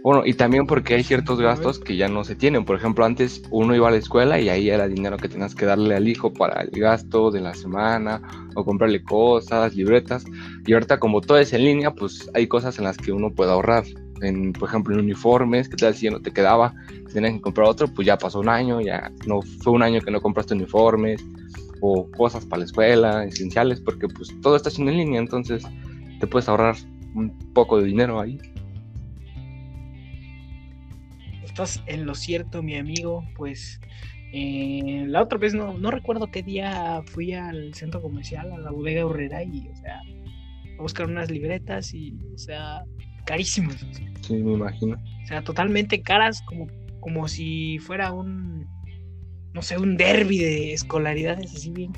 Bueno, 0.03 0.21
y 0.23 0.35
también 0.35 0.67
porque 0.67 0.93
hay 0.93 1.03
ciertos 1.03 1.41
gastos 1.41 1.79
que 1.79 1.97
ya 1.97 2.07
no 2.07 2.23
se 2.23 2.35
tienen. 2.35 2.63
Por 2.63 2.77
ejemplo, 2.77 3.05
antes 3.05 3.41
uno 3.49 3.73
iba 3.73 3.87
a 3.87 3.91
la 3.91 3.97
escuela 3.97 4.39
y 4.39 4.49
ahí 4.49 4.69
era 4.69 4.87
dinero 4.87 5.17
que 5.17 5.27
tenías 5.27 5.55
que 5.55 5.65
darle 5.65 5.95
al 5.95 6.07
hijo 6.07 6.31
para 6.31 6.61
el 6.61 6.69
gasto 6.79 7.31
de 7.31 7.41
la 7.41 7.55
semana 7.55 8.21
o 8.53 8.63
comprarle 8.63 9.01
cosas, 9.01 9.73
libretas. 9.75 10.23
Y 10.67 10.73
ahorita 10.73 10.99
como 10.99 11.21
todo 11.21 11.39
es 11.39 11.53
en 11.53 11.65
línea, 11.65 11.95
pues 11.95 12.29
hay 12.35 12.45
cosas 12.45 12.77
en 12.77 12.83
las 12.83 12.97
que 12.97 13.11
uno 13.11 13.33
puede 13.33 13.51
ahorrar. 13.51 13.85
En, 14.21 14.53
por 14.53 14.69
ejemplo, 14.69 14.93
en 14.93 15.01
uniformes, 15.01 15.67
que 15.67 15.75
tal 15.75 15.93
si 15.93 16.05
ya 16.05 16.11
no 16.11 16.21
te 16.21 16.31
quedaba? 16.31 16.73
Tenías 17.13 17.33
que 17.33 17.41
comprar 17.41 17.67
otro, 17.67 17.87
pues 17.87 18.05
ya 18.05 18.17
pasó 18.17 18.39
un 18.39 18.49
año, 18.49 18.81
ya 18.81 19.11
no 19.27 19.41
fue 19.41 19.73
un 19.73 19.83
año 19.83 20.01
que 20.01 20.11
no 20.11 20.21
compraste 20.21 20.53
uniformes 20.53 21.23
o 21.81 22.09
cosas 22.11 22.45
para 22.45 22.59
la 22.59 22.65
escuela, 22.65 23.25
esenciales, 23.25 23.81
porque 23.81 24.07
pues 24.07 24.29
todo 24.41 24.55
está 24.55 24.69
en 24.77 24.97
línea, 24.97 25.19
entonces 25.19 25.63
te 26.19 26.27
puedes 26.27 26.47
ahorrar 26.47 26.75
un 27.13 27.37
poco 27.53 27.79
de 27.79 27.87
dinero 27.87 28.19
ahí. 28.19 28.39
Estás 31.43 31.81
en 31.85 32.05
lo 32.05 32.15
cierto, 32.15 32.61
mi 32.61 32.75
amigo. 32.75 33.23
Pues 33.35 33.79
eh, 34.33 35.05
la 35.07 35.21
otra 35.21 35.37
vez 35.37 35.53
no, 35.53 35.77
no 35.77 35.91
recuerdo 35.91 36.29
qué 36.29 36.43
día 36.43 37.01
fui 37.05 37.33
al 37.33 37.73
centro 37.73 38.01
comercial, 38.01 38.51
a 38.51 38.57
la 38.57 38.71
bodega 38.71 39.09
Herrera, 39.09 39.43
y, 39.43 39.69
o 39.69 39.75
sea, 39.75 40.01
a 40.77 40.81
buscar 40.81 41.05
unas 41.05 41.31
libretas 41.31 41.93
y, 41.93 42.17
o 42.33 42.37
sea, 42.37 42.83
carísimas. 43.25 43.85
Sí, 44.21 44.33
me 44.35 44.53
imagino. 44.53 44.95
o 45.23 45.27
sea, 45.27 45.43
totalmente 45.43 46.01
caras, 46.01 46.41
como, 46.43 46.67
como 46.99 47.27
si 47.27 47.79
fuera 47.79 48.11
un, 48.11 48.65
no 49.53 49.61
sé, 49.61 49.77
un 49.77 49.97
derby 49.97 50.39
de 50.39 50.73
escolaridades 50.73 51.53
así 51.53 51.71
bien, 51.71 51.91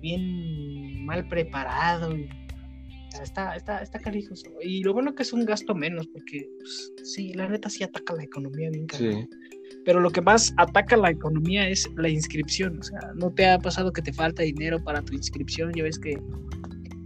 bien 0.00 1.04
mal 1.04 1.26
preparado. 1.28 2.16
y- 2.16 2.24
o 2.28 3.10
sea, 3.10 3.22
Está, 3.22 3.56
está, 3.56 3.82
está 3.82 3.98
carijo. 3.98 4.34
eso. 4.34 4.46
Y 4.62 4.82
lo 4.82 4.92
bueno 4.92 5.14
que 5.14 5.22
es 5.22 5.32
un 5.32 5.44
gasto 5.44 5.74
menos, 5.74 6.06
porque 6.08 6.48
pues, 6.58 6.92
sí, 7.04 7.32
la 7.32 7.48
neta 7.48 7.68
sí 7.70 7.82
ataca 7.82 8.14
la 8.14 8.22
economía 8.24 8.70
bien 8.70 8.86
cabrón 8.86 9.28
Sí, 9.30 9.36
pero 9.84 10.00
lo 10.00 10.10
que 10.10 10.20
más 10.20 10.52
ataca 10.58 10.96
la 10.96 11.10
economía 11.10 11.68
es 11.68 11.88
la 11.96 12.08
inscripción. 12.10 12.78
O 12.78 12.82
sea, 12.82 13.00
¿no 13.14 13.32
te 13.32 13.46
ha 13.46 13.58
pasado 13.58 13.92
que 13.92 14.02
te 14.02 14.12
falta 14.12 14.42
dinero 14.42 14.82
para 14.84 15.00
tu 15.02 15.14
inscripción? 15.14 15.72
Ya 15.74 15.82
ves 15.84 15.98
que 15.98 16.20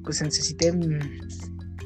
pues 0.02 0.20
necesiten 0.20 1.00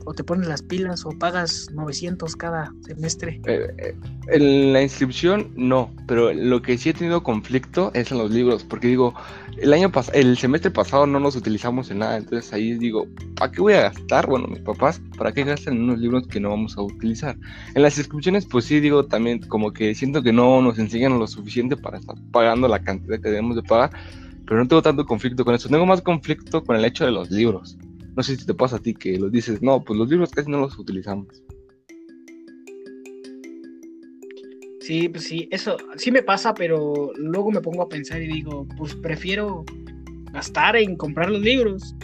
o 0.06 0.14
te 0.14 0.24
pones 0.24 0.46
las 0.48 0.62
pilas 0.62 1.04
o 1.04 1.10
pagas 1.10 1.68
900 1.72 2.36
cada 2.36 2.72
semestre. 2.80 3.40
Eh, 3.46 3.68
eh, 3.78 3.94
en 4.28 4.72
la 4.72 4.82
inscripción 4.82 5.50
no, 5.56 5.92
pero 6.06 6.32
lo 6.32 6.62
que 6.62 6.78
sí 6.78 6.90
he 6.90 6.94
tenido 6.94 7.22
conflicto 7.22 7.90
es 7.92 8.12
en 8.12 8.18
los 8.18 8.30
libros, 8.30 8.64
porque 8.64 8.86
digo, 8.86 9.14
el 9.58 9.72
año 9.72 9.90
pas 9.90 10.10
el 10.14 10.38
semestre 10.38 10.70
pasado 10.70 11.06
no 11.06 11.18
nos 11.18 11.34
utilizamos 11.36 11.90
en 11.90 11.98
nada, 11.98 12.16
entonces 12.16 12.52
ahí 12.52 12.78
digo, 12.78 13.06
¿para 13.34 13.50
qué 13.50 13.60
voy 13.60 13.74
a 13.74 13.82
gastar? 13.82 14.26
Bueno, 14.26 14.46
mis 14.46 14.60
papás, 14.60 15.00
¿para 15.18 15.32
qué 15.32 15.44
gastan 15.44 15.74
en 15.74 15.82
unos 15.82 15.98
libros 15.98 16.26
que 16.28 16.38
no 16.38 16.50
vamos 16.50 16.78
a 16.78 16.82
utilizar? 16.82 17.36
En 17.74 17.82
las 17.82 17.98
inscripciones, 17.98 18.46
pues 18.46 18.64
sí, 18.64 18.78
digo 18.78 19.06
también, 19.06 19.40
como 19.40 19.72
que 19.72 19.94
siento 19.94 20.22
que 20.22 20.32
no 20.32 20.62
nos 20.62 20.78
enseñan 20.78 21.18
lo 21.18 21.26
suficiente 21.26 21.76
para 21.76 21.98
estar 21.98 22.16
pagando 22.30 22.68
la 22.68 22.78
cantidad 22.78 23.20
que 23.20 23.28
debemos 23.28 23.56
de 23.56 23.64
pagar, 23.64 23.90
pero 24.46 24.60
no 24.60 24.68
tengo 24.68 24.82
tanto 24.82 25.04
conflicto 25.04 25.44
con 25.44 25.54
eso, 25.56 25.68
tengo 25.68 25.84
más 25.84 26.00
conflicto 26.00 26.62
con 26.62 26.76
el 26.76 26.84
hecho 26.84 27.04
de 27.04 27.10
los 27.10 27.30
libros. 27.30 27.76
No 28.16 28.22
sé 28.22 28.36
si 28.36 28.46
te 28.46 28.54
pasa 28.54 28.76
a 28.76 28.78
ti 28.78 28.94
que 28.94 29.18
los 29.18 29.30
dices, 29.30 29.60
no, 29.60 29.84
pues 29.84 29.98
los 29.98 30.08
libros 30.08 30.30
casi 30.30 30.50
no 30.50 30.58
los 30.58 30.78
utilizamos. 30.78 31.42
Sí, 34.80 35.08
pues 35.08 35.24
sí, 35.24 35.48
eso 35.50 35.76
sí 35.96 36.10
me 36.12 36.22
pasa, 36.22 36.54
pero 36.54 37.10
luego 37.16 37.50
me 37.50 37.60
pongo 37.60 37.82
a 37.82 37.88
pensar 37.88 38.22
y 38.22 38.28
digo, 38.28 38.66
pues 38.78 38.94
prefiero 38.94 39.64
gastar 40.32 40.76
en 40.76 40.96
comprar 40.96 41.28
los 41.28 41.42
libros 41.42 41.94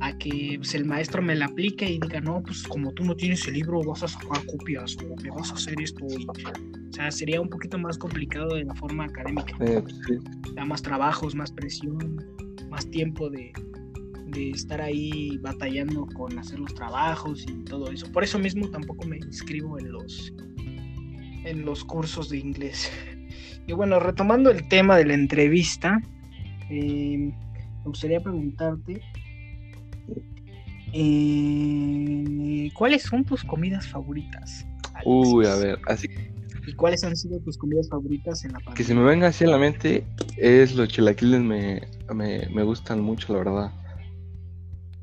a 0.00 0.16
que 0.16 0.54
pues, 0.58 0.74
el 0.74 0.84
maestro 0.84 1.20
me 1.20 1.34
la 1.34 1.46
aplique 1.46 1.84
y 1.90 1.98
diga, 1.98 2.20
no, 2.20 2.42
pues 2.42 2.62
como 2.62 2.92
tú 2.92 3.04
no 3.04 3.16
tienes 3.16 3.46
el 3.48 3.54
libro, 3.54 3.82
vas 3.82 4.04
a 4.04 4.08
sacar 4.08 4.46
copias 4.46 4.96
o 4.98 5.16
me 5.22 5.30
vas 5.30 5.50
a 5.50 5.54
hacer 5.54 5.74
esto. 5.82 6.06
y- 6.16 6.26
o 6.26 6.92
sea, 6.92 7.10
sería 7.10 7.40
un 7.40 7.48
poquito 7.50 7.78
más 7.78 7.98
complicado 7.98 8.54
de 8.54 8.64
la 8.64 8.74
forma 8.74 9.04
académica. 9.04 9.52
Eh, 9.60 9.82
sí. 10.06 10.14
da 10.54 10.64
más 10.64 10.80
trabajos, 10.80 11.34
más 11.34 11.52
presión, 11.52 11.98
más 12.70 12.88
tiempo 12.90 13.28
de, 13.30 13.52
de 14.30 14.50
estar 14.50 14.80
ahí 14.80 15.38
batallando 15.38 16.06
con 16.14 16.38
hacer 16.38 16.58
los 16.58 16.74
trabajos 16.74 17.46
y 17.48 17.64
todo 17.64 17.90
eso. 17.90 18.10
Por 18.12 18.24
eso 18.24 18.38
mismo 18.38 18.68
tampoco 18.70 19.06
me 19.06 19.16
inscribo 19.18 19.78
en 19.78 19.92
los 19.92 20.32
en 21.44 21.64
los 21.64 21.84
cursos 21.84 22.28
de 22.28 22.38
inglés. 22.38 22.90
Y 23.66 23.72
bueno, 23.74 24.00
retomando 24.00 24.50
el 24.50 24.66
tema 24.68 24.96
de 24.96 25.04
la 25.04 25.14
entrevista, 25.14 26.00
eh, 26.70 27.18
me 27.18 27.84
gustaría 27.84 28.18
preguntarte 28.18 29.02
eh, 30.92 32.70
¿cuáles 32.74 33.02
son 33.02 33.24
tus 33.24 33.44
comidas 33.44 33.86
favoritas? 33.88 34.66
Uy, 35.04 35.46
a 35.46 35.54
ver, 35.56 35.78
así 35.86 36.08
¿Y 36.66 36.72
cuáles 36.74 37.02
han 37.04 37.16
sido 37.16 37.40
tus 37.40 37.56
comidas 37.56 37.88
favoritas 37.88 38.44
en 38.44 38.52
la 38.52 38.58
que 38.58 38.64
pandemia? 38.64 38.86
se 38.86 38.94
me 38.94 39.02
venga 39.02 39.28
así 39.28 39.44
a 39.44 39.48
la 39.48 39.58
mente 39.58 40.04
es 40.36 40.74
los 40.74 40.88
chilaquiles 40.88 41.40
me, 41.40 41.82
me, 42.14 42.46
me 42.48 42.62
gustan 42.62 43.00
mucho, 43.00 43.32
la 43.32 43.38
verdad. 43.38 43.72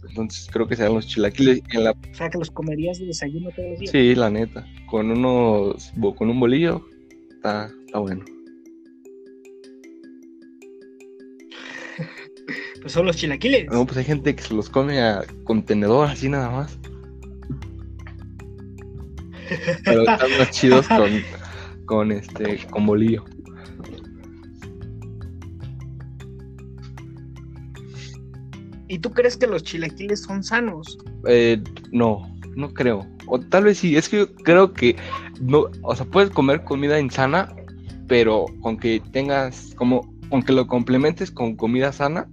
Entonces 0.10 0.48
creo 0.52 0.68
que 0.68 0.76
serán 0.76 0.96
los 0.96 1.08
chilaquiles 1.08 1.62
en 1.72 1.84
la 1.84 1.92
O 1.92 2.14
sea, 2.14 2.30
que 2.30 2.38
los 2.38 2.52
comerías 2.52 3.00
de 3.00 3.08
desayuno 3.08 3.50
todos 3.56 3.70
los 3.70 3.80
días. 3.80 3.92
sí, 3.92 4.16
la 4.16 4.30
neta, 4.30 4.66
con 4.88 5.12
unos 5.12 5.92
con 6.18 6.30
un 6.30 6.40
bolillo 6.40 6.86
está, 7.32 7.72
está 7.86 8.00
bueno. 8.00 8.26
Pues 12.82 12.94
son 12.94 13.08
los 13.08 13.18
chilaquiles. 13.18 13.66
No, 13.72 13.84
pues 13.84 13.98
hay 13.98 14.04
gente 14.04 14.36
que 14.36 14.44
se 14.44 14.54
los 14.54 14.70
come 14.70 15.02
a 15.02 15.26
contenedor 15.44 16.08
así 16.08 16.30
nada 16.30 16.52
más. 16.52 16.78
Pero 19.84 20.02
están 20.02 20.30
más 20.38 20.52
chidos 20.52 20.88
con, 20.88 21.10
con 21.88 22.12
este 22.12 22.60
con 22.70 22.86
bolillo. 22.86 23.26
¿Y 28.88 29.00
tú 29.00 29.12
crees 29.12 29.38
que 29.38 29.48
los 29.48 29.64
chilaquiles 29.64 30.22
son 30.22 30.44
sanos? 30.44 30.98
Eh, 31.28 31.62
no, 31.92 32.32
no 32.56 32.74
creo. 32.74 33.08
O 33.28 33.40
tal 33.40 33.66
vez 33.66 33.80
sí, 33.80 33.96
es 33.96 34.10
que 34.10 34.18
yo 34.20 34.36
creo 34.36 34.74
que 34.74 34.96
no, 35.42 35.66
o 35.82 35.96
sea, 35.96 36.06
puedes 36.06 36.30
comer 36.30 36.64
comida 36.64 37.00
insana, 37.00 37.54
pero 38.08 38.46
con 38.62 38.78
que 38.78 39.02
tengas 39.12 39.74
como, 39.76 40.14
aunque 40.32 40.54
lo 40.54 40.68
complementes 40.68 41.32
con 41.32 41.56
comida 41.56 41.92
sana, 41.92 42.28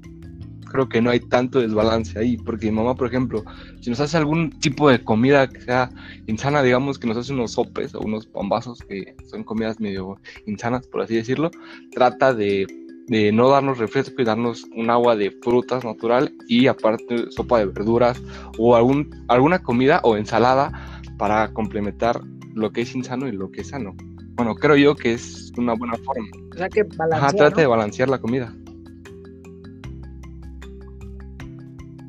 creo 0.73 0.89
que 0.89 1.03
no 1.03 1.11
hay 1.11 1.21
tanto 1.21 1.61
desbalance 1.61 2.19
ahí, 2.19 2.39
porque 2.39 2.67
mi 2.67 2.73
mamá, 2.73 2.95
por 2.95 3.07
ejemplo, 3.07 3.45
si 3.81 3.91
nos 3.91 4.01
hace 4.01 4.17
algún 4.17 4.51
tipo 4.59 4.89
de 4.89 5.05
comida 5.05 5.49
que 5.49 5.61
sea 5.61 5.91
insana, 6.27 6.63
digamos 6.63 6.99
que 6.99 7.07
nos 7.07 7.19
hace 7.19 7.33
unos 7.33 7.53
sopes 7.53 7.95
o 7.95 8.01
unos 8.01 8.27
pambazos 8.27 8.81
que 8.81 9.15
son 9.31 9.45
comidas 9.45 9.79
medio 9.81 10.19
insanas, 10.47 10.87
por 10.87 11.03
así 11.03 11.15
decirlo, 11.15 11.51
trata 11.93 12.33
de, 12.33 12.67
de 13.09 13.33
no 13.33 13.49
darnos 13.49 13.79
refresco 13.79 14.23
y 14.23 14.25
darnos 14.25 14.65
un 14.77 14.91
agua 14.91 15.17
de 15.17 15.31
frutas 15.43 15.85
natural 15.85 16.33
y 16.49 16.67
aparte 16.67 17.31
sopa 17.31 17.59
de 17.59 17.67
verduras 17.67 18.21
o 18.59 18.77
algún, 18.77 19.11
alguna 19.29 19.63
comida 19.63 20.01
o 20.05 20.17
ensalada 20.17 21.01
para 21.19 21.53
complementar 21.53 22.21
lo 22.55 22.71
que 22.73 22.83
es 22.83 22.95
insano 22.95 23.29
y 23.29 23.33
lo 23.33 23.51
que 23.51 23.63
es 23.63 23.69
sano. 23.69 23.95
Bueno, 24.35 24.55
creo 24.55 24.77
yo 24.77 24.95
que 24.95 25.13
es 25.13 25.53
una 25.57 25.75
buena 25.75 25.95
forma. 25.99 26.27
O 26.55 26.57
sea 26.57 26.69
que 26.69 26.87
Ajá, 27.13 27.33
trata 27.33 27.51
¿no? 27.51 27.57
de 27.57 27.67
balancear 27.67 28.09
la 28.09 28.19
comida. 28.19 28.55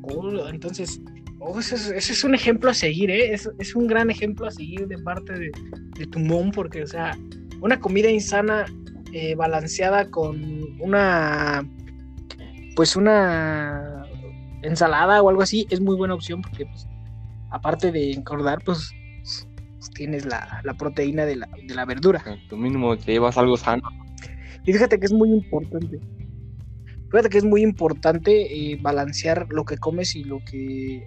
Oh, 0.02 0.48
entonces, 0.48 1.00
oh, 1.38 1.58
ese, 1.58 1.74
es, 1.74 1.90
ese 1.90 2.12
es 2.12 2.24
un 2.24 2.34
ejemplo 2.34 2.70
a 2.70 2.74
seguir, 2.74 3.10
¿eh? 3.10 3.32
Es, 3.32 3.48
es 3.58 3.74
un 3.74 3.86
gran 3.86 4.10
ejemplo 4.10 4.46
a 4.46 4.50
seguir 4.50 4.86
de 4.86 4.98
parte 4.98 5.32
de, 5.32 5.50
de 5.98 6.06
tu 6.06 6.18
mom, 6.18 6.50
porque, 6.50 6.82
o 6.82 6.86
sea, 6.86 7.16
una 7.60 7.80
comida 7.80 8.10
insana 8.10 8.66
eh, 9.14 9.36
balanceada 9.36 10.10
con 10.10 10.80
una 10.80 11.64
pues 12.74 12.96
una 12.96 14.04
ensalada 14.62 15.22
o 15.22 15.28
algo 15.28 15.42
así 15.42 15.68
es 15.70 15.80
muy 15.80 15.94
buena 15.94 16.14
opción 16.14 16.42
porque 16.42 16.66
pues, 16.66 16.88
aparte 17.50 17.92
de 17.92 18.12
engordar, 18.12 18.58
pues, 18.64 18.90
pues 19.22 19.90
tienes 19.94 20.26
la, 20.26 20.62
proteína 20.76 21.26
de 21.26 21.36
la, 21.36 21.48
de 21.64 21.74
la 21.76 21.84
verdura. 21.84 22.24
Tu 22.48 22.56
mínimo 22.56 22.96
te 22.96 23.12
llevas 23.12 23.38
algo 23.38 23.56
sano. 23.56 23.88
Y 24.64 24.72
fíjate 24.72 24.98
que 24.98 25.06
es 25.06 25.12
muy 25.12 25.30
importante. 25.30 26.00
Fíjate 27.12 27.28
que 27.28 27.38
es 27.38 27.44
muy 27.44 27.62
importante 27.62 28.72
eh, 28.72 28.78
balancear 28.82 29.46
lo 29.50 29.64
que 29.64 29.78
comes 29.78 30.16
y 30.16 30.24
lo 30.24 30.40
que. 30.44 31.06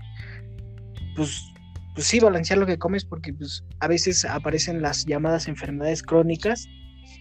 Pues, 1.17 1.51
pues 1.93 2.07
sí, 2.07 2.21
balancear 2.21 2.57
lo 2.57 2.65
que 2.65 2.77
comes 2.77 3.03
porque 3.03 3.33
pues, 3.33 3.65
a 3.81 3.87
veces 3.89 4.23
aparecen 4.23 4.81
las 4.81 5.05
llamadas 5.05 5.49
enfermedades 5.49 6.01
crónicas 6.03 6.69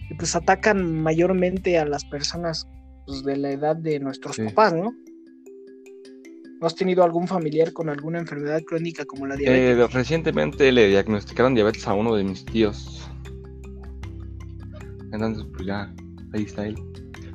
y 0.09 0.15
pues 0.15 0.35
atacan 0.35 1.01
mayormente 1.01 1.77
a 1.77 1.85
las 1.85 2.05
personas 2.05 2.67
pues, 3.05 3.23
de 3.23 3.37
la 3.37 3.51
edad 3.51 3.75
de 3.75 3.99
nuestros 3.99 4.37
papás, 4.37 4.73
¿no? 4.73 4.93
¿No 6.59 6.65
has 6.65 6.75
tenido 6.75 7.03
algún 7.03 7.27
familiar 7.27 7.71
con 7.71 7.89
alguna 7.89 8.19
enfermedad 8.19 8.63
crónica 8.63 9.05
como 9.05 9.27
la 9.27 9.35
diabetes? 9.35 9.77
Eh, 9.77 9.87
recientemente 9.93 10.71
le 10.71 10.87
diagnosticaron 10.87 11.53
diabetes 11.53 11.87
a 11.87 11.93
uno 11.93 12.15
de 12.15 12.23
mis 12.23 12.43
tíos. 12.45 13.07
Entonces, 15.13 15.45
pues 15.53 15.67
ya, 15.67 15.93
ahí 16.33 16.43
está 16.43 16.65
él. 16.65 16.75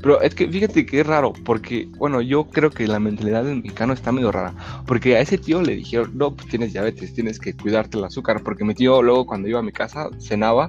Pero 0.03 0.21
es 0.21 0.35
que 0.35 0.49
fíjate 0.49 0.85
que 0.85 1.01
es 1.01 1.07
raro, 1.07 1.33
porque, 1.45 1.89
bueno, 1.97 2.21
yo 2.21 2.49
creo 2.49 2.71
que 2.71 2.89
la 2.89 2.99
mentalidad 2.99 3.45
del 3.45 3.57
mexicano 3.57 3.93
está 3.93 4.11
medio 4.11 4.33
rara. 4.33 4.53
Porque 4.85 5.17
a 5.17 5.21
ese 5.21 5.39
tío 5.39 5.63
le 5.63 5.77
dijeron, 5.77 6.11
no, 6.15 6.35
pues 6.35 6.49
tienes 6.49 6.73
diabetes, 6.73 7.15
tienes 7.15 7.39
que 7.39 7.55
cuidarte 7.55 7.99
el 7.99 8.05
azúcar. 8.05 8.43
Porque 8.43 8.65
mi 8.65 8.75
tío 8.75 9.01
luego 9.01 9.25
cuando 9.25 9.49
iba 9.49 9.61
a 9.61 9.63
mi 9.63 9.71
casa 9.71 10.11
cenaba 10.19 10.69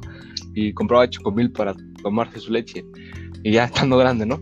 y 0.53 0.74
compraba 0.74 1.10
chocomil 1.10 1.51
para 1.51 1.75
tomarse 2.01 2.39
su 2.39 2.51
leche. 2.51 2.86
Y 3.43 3.51
ya 3.51 3.65
estando 3.65 3.98
grande, 3.98 4.25
¿no? 4.25 4.41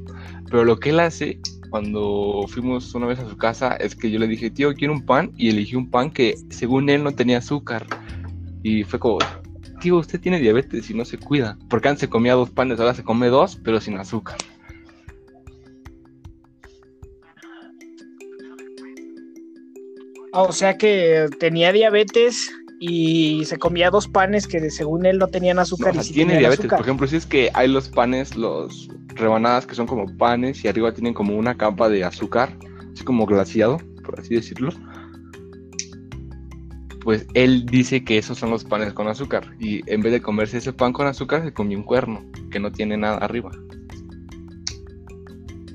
Pero 0.50 0.65
lo 0.65 0.80
que 0.80 0.89
él 0.89 1.00
hace 1.00 1.39
cuando 1.70 2.46
fuimos 2.48 2.94
una 2.94 3.08
vez 3.08 3.20
a 3.20 3.30
su 3.30 3.38
casa 3.38 3.75
es 3.77 3.96
que 3.96 4.12
yo 4.12 4.20
le 4.20 4.27
dije, 4.27 4.50
tío, 4.50 4.74
quiero 4.74 4.94
un 4.94 5.06
pan. 5.06 5.32
Y 5.38 5.50
elegí 5.50 5.75
un 5.75 5.89
pan 5.89 6.12
que 6.12 6.36
según 6.50 6.89
él 6.89 7.03
no 7.03 7.13
tenía 7.13 7.38
azúcar. 7.38 7.86
Y 8.62 8.84
fue 8.84 9.00
como, 9.00 9.20
tío, 9.80 9.98
usted 9.98 10.20
tiene 10.20 10.39
diabetes 10.39 10.89
y 10.89 10.94
no 10.94 11.06
se 11.06 11.18
cuida. 11.18 11.58
Porque 11.70 11.88
antes 11.88 12.01
se 12.01 12.10
comía 12.10 12.34
dos 12.34 12.50
panes, 12.50 12.80
ahora 12.80 12.94
se 12.94 13.03
come 13.03 13.27
dos, 13.27 13.60
pero 13.63 13.80
sin 13.80 13.98
azúcar. 13.98 14.38
O 20.34 20.51
sea 20.53 20.77
que 20.77 21.27
tenía 21.39 21.74
diabetes 21.74 22.50
y 22.84 23.46
se 23.46 23.60
comía 23.60 23.92
dos 23.92 24.08
panes 24.08 24.48
que 24.48 24.72
según 24.72 25.06
él 25.06 25.20
no 25.20 25.28
tenían 25.28 25.60
azúcar. 25.60 25.96
y 25.96 26.12
tiene 26.12 26.40
diabetes, 26.40 26.66
por 26.66 26.82
ejemplo, 26.82 27.06
si 27.06 27.16
es 27.16 27.28
que 27.28 27.52
hay 27.54 27.68
los 27.68 27.90
panes, 27.90 28.36
los 28.36 28.90
rebanadas 29.10 29.68
que 29.68 29.76
son 29.76 29.86
como 29.86 30.08
panes 30.18 30.66
y 30.66 30.68
arriba 30.68 30.92
tienen 30.92 31.14
como 31.14 31.38
una 31.38 31.56
capa 31.56 31.90
de 31.90 32.04
azúcar, 32.04 32.58
así 32.92 33.04
como 33.04 33.28
glaciado, 33.28 33.78
por 34.04 34.20
así 34.20 34.34
decirlo. 34.34 34.74
Pues 37.04 37.28
él 37.36 37.68
dice 37.68 38.04
que 38.04 38.18
esos 38.18 38.40
son 38.40 38.50
los 38.50 38.64
panes 38.64 38.94
con 38.94 39.08
azúcar 39.08 39.56
y 39.60 39.82
en 39.86 40.02
vez 40.02 40.12
de 40.14 40.22
comerse 40.24 40.58
ese 40.58 40.74
pan 40.74 40.92
con 40.92 41.06
azúcar 41.06 41.44
se 41.44 41.54
comió 41.54 41.78
un 41.78 41.84
cuerno 41.84 42.26
que 42.50 42.60
no 42.60 42.72
tiene 42.72 42.98
nada 42.98 43.18
arriba. 43.18 43.52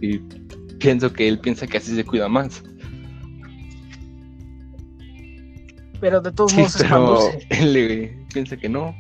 Y 0.01 0.19
pienso 0.81 1.13
que 1.13 1.29
él 1.29 1.39
piensa 1.39 1.69
que 1.69 1.79
así 1.79 1.95
se 1.95 2.05
cuida 2.05 2.29
más. 2.29 2.65
Pero 6.01 6.21
de 6.21 6.33
todos 6.33 6.55
modos 6.55 6.77
pero 6.79 7.19
él 7.51 8.27
piensa 8.33 8.57
que 8.57 8.69
no. 8.69 8.95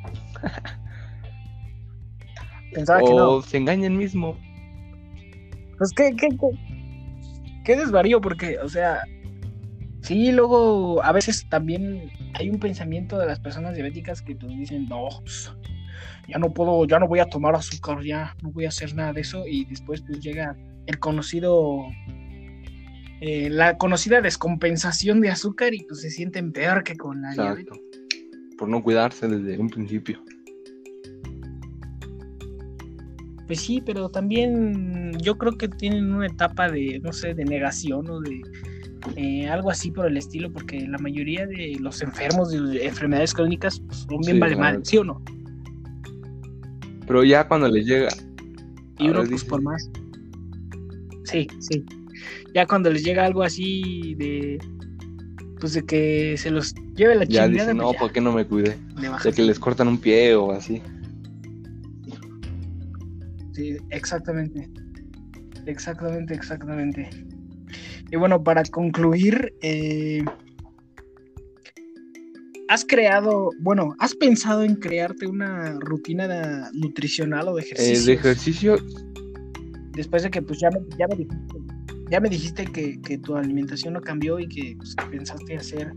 Pensaba 2.72 3.00
o 3.02 3.06
que 3.06 3.14
no. 3.14 3.42
se 3.42 3.56
engaña 3.56 3.86
él 3.86 3.94
mismo. 3.94 4.36
Pues 5.78 5.92
qué, 5.92 6.14
qué, 6.16 6.28
qué, 7.64 7.76
desvarío, 7.76 8.20
porque, 8.20 8.58
o 8.58 8.68
sea, 8.68 9.00
sí, 10.00 10.32
luego 10.32 11.02
a 11.02 11.12
veces 11.12 11.46
también 11.48 12.10
hay 12.34 12.48
un 12.48 12.58
pensamiento 12.58 13.18
de 13.18 13.26
las 13.26 13.40
personas 13.40 13.74
diabéticas 13.74 14.22
que 14.22 14.34
pues 14.36 14.52
dicen, 14.56 14.88
no, 14.88 15.08
pues, 15.20 15.52
ya 16.28 16.38
no 16.38 16.52
puedo, 16.52 16.86
ya 16.86 16.98
no 16.98 17.08
voy 17.08 17.18
a 17.20 17.26
tomar 17.26 17.54
azúcar, 17.54 18.02
ya 18.02 18.34
no 18.42 18.50
voy 18.52 18.64
a 18.64 18.68
hacer 18.68 18.94
nada 18.94 19.12
de 19.12 19.20
eso, 19.20 19.46
y 19.46 19.64
después 19.66 20.02
pues 20.02 20.20
llega 20.20 20.56
el 20.86 20.98
conocido 20.98 21.86
eh, 23.20 23.48
la 23.48 23.78
conocida 23.78 24.20
descompensación 24.20 25.20
de 25.20 25.30
azúcar 25.30 25.74
y 25.74 25.84
pues 25.84 26.02
se 26.02 26.10
sienten 26.10 26.52
peor 26.52 26.84
que 26.84 26.96
con 26.96 27.22
la 27.22 27.30
Exacto. 27.30 27.80
Por 28.58 28.68
no 28.68 28.82
cuidarse 28.82 29.26
desde 29.26 29.58
un 29.58 29.70
principio. 29.70 30.22
Pues 33.46 33.60
sí, 33.60 33.80
pero 33.84 34.10
también 34.10 35.12
yo 35.20 35.38
creo 35.38 35.56
que 35.56 35.68
tienen 35.68 36.12
una 36.12 36.26
etapa 36.26 36.68
de, 36.68 37.00
no 37.02 37.12
sé, 37.12 37.32
de 37.32 37.44
negación 37.44 38.10
o 38.10 38.20
de 38.20 38.42
eh, 39.14 39.48
algo 39.48 39.70
así 39.70 39.90
por 39.90 40.06
el 40.06 40.16
estilo, 40.16 40.52
porque 40.52 40.80
la 40.86 40.98
mayoría 40.98 41.46
de 41.46 41.76
los 41.80 42.02
enfermos 42.02 42.50
de 42.50 42.84
enfermedades 42.84 43.32
crónicas 43.32 43.80
pues, 43.80 43.98
son 44.10 44.20
bien 44.20 44.40
vale 44.40 44.56
mal, 44.56 44.84
¿sí 44.84 44.98
o 44.98 45.04
no? 45.04 45.22
Pero 47.06 47.24
ya 47.24 47.46
cuando 47.46 47.68
les 47.68 47.86
llega. 47.86 48.08
Y 48.98 49.08
uno, 49.08 49.22
pues 49.24 49.44
por 49.44 49.62
más. 49.62 49.88
Sí, 51.24 51.46
sí 51.60 51.84
ya 52.54 52.66
cuando 52.66 52.90
les 52.90 53.04
llega 53.04 53.24
algo 53.24 53.42
así 53.42 54.14
de 54.16 54.58
pues 55.60 55.72
de 55.72 55.84
que 55.84 56.36
se 56.36 56.50
los 56.50 56.74
lleve 56.94 57.14
la 57.14 57.24
ya 57.24 57.44
chingada. 57.44 57.64
Dicen, 57.64 57.76
no, 57.78 57.88
pues 57.88 57.98
¿por 57.98 58.12
qué 58.12 58.20
no 58.20 58.32
me 58.32 58.46
cuide? 58.46 58.76
De 59.24 59.32
que 59.32 59.42
les 59.42 59.58
cortan 59.58 59.88
un 59.88 59.98
pie 59.98 60.34
o 60.34 60.52
así. 60.52 60.82
Sí, 63.52 63.76
exactamente. 63.90 64.68
Exactamente, 65.66 66.34
exactamente. 66.34 67.08
Y 68.10 68.16
bueno, 68.16 68.42
para 68.42 68.62
concluir, 68.64 69.54
eh, 69.62 70.22
¿has 72.68 72.84
creado, 72.84 73.50
bueno, 73.60 73.94
has 73.98 74.14
pensado 74.14 74.62
en 74.62 74.76
crearte 74.76 75.26
una 75.26 75.72
rutina 75.80 76.70
nutricional 76.72 77.48
o 77.48 77.56
de 77.56 77.62
ejercicio? 77.62 77.94
Eh, 77.94 78.04
de 78.04 78.12
ejercicio. 78.12 78.76
Después 79.92 80.22
de 80.22 80.30
que 80.30 80.42
pues 80.42 80.60
ya 80.60 80.70
me, 80.70 80.80
ya 80.98 81.08
me 81.08 81.16
dijiste 81.16 81.65
ya 82.10 82.20
me 82.20 82.28
dijiste 82.28 82.64
que, 82.66 83.18
tu 83.18 83.36
alimentación 83.36 83.94
no 83.94 84.00
cambió 84.00 84.38
y 84.38 84.48
que 84.48 84.74
pues, 84.76 84.94
pensaste 85.10 85.56
hacer 85.56 85.92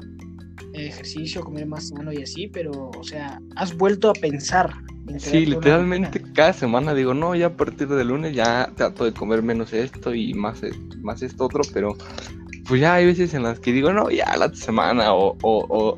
ejercicio, 0.73 1.43
comer 1.43 1.65
más 1.65 1.89
sano 1.89 2.11
y 2.11 2.21
así, 2.21 2.47
pero, 2.47 2.89
o 2.97 3.03
sea, 3.03 3.39
has 3.55 3.75
vuelto 3.75 4.09
a 4.09 4.13
pensar. 4.13 4.73
sí, 5.17 5.45
literalmente 5.45 6.21
cada 6.33 6.53
semana 6.53 6.93
digo, 6.93 7.13
no, 7.13 7.35
ya 7.35 7.47
a 7.47 7.57
partir 7.57 7.87
de 7.87 8.03
lunes 8.03 8.35
ya 8.35 8.71
trato 8.75 9.05
de 9.05 9.13
comer 9.13 9.43
menos 9.43 9.73
esto 9.73 10.13
y 10.13 10.33
más, 10.33 10.61
más 11.01 11.21
esto 11.21 11.45
otro, 11.45 11.61
pero 11.73 11.95
pues 12.67 12.81
ya 12.81 12.95
hay 12.95 13.05
veces 13.05 13.33
en 13.33 13.43
las 13.43 13.59
que 13.59 13.71
digo, 13.71 13.93
no, 13.93 14.09
ya 14.09 14.35
la 14.37 14.53
semana 14.53 15.13
o, 15.13 15.37
o, 15.41 15.95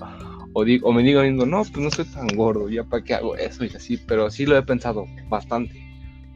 o, 0.53 0.65
digo, 0.65 0.89
o 0.89 0.93
me 0.93 1.03
digo, 1.03 1.23
no, 1.23 1.63
pues 1.63 1.77
no 1.77 1.91
soy 1.91 2.05
tan 2.05 2.27
gordo, 2.27 2.69
ya 2.69 2.83
para 2.83 3.03
qué 3.03 3.15
hago 3.15 3.35
eso 3.35 3.65
y 3.65 3.69
así, 3.69 3.97
pero 3.97 4.29
sí 4.29 4.45
lo 4.45 4.57
he 4.57 4.63
pensado 4.63 5.05
bastante. 5.29 5.79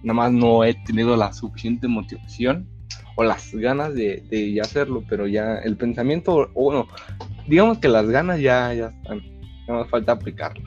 Nada 0.03 0.13
más 0.13 0.31
no 0.31 0.63
he 0.63 0.75
tenido 0.85 1.15
la 1.17 1.33
suficiente 1.33 1.87
motivación 1.87 2.67
o 3.15 3.23
las 3.23 3.53
ganas 3.53 3.95
de, 3.95 4.23
de 4.29 4.59
hacerlo, 4.61 5.03
pero 5.07 5.27
ya 5.27 5.55
el 5.57 5.77
pensamiento, 5.77 6.49
o 6.53 6.63
bueno, 6.63 6.87
digamos 7.47 7.79
que 7.79 7.87
las 7.87 8.09
ganas 8.09 8.39
ya, 8.39 8.73
ya 8.73 8.87
están, 8.87 9.21
no 9.67 9.75
más 9.75 9.89
falta 9.89 10.11
aplicarlo. 10.11 10.63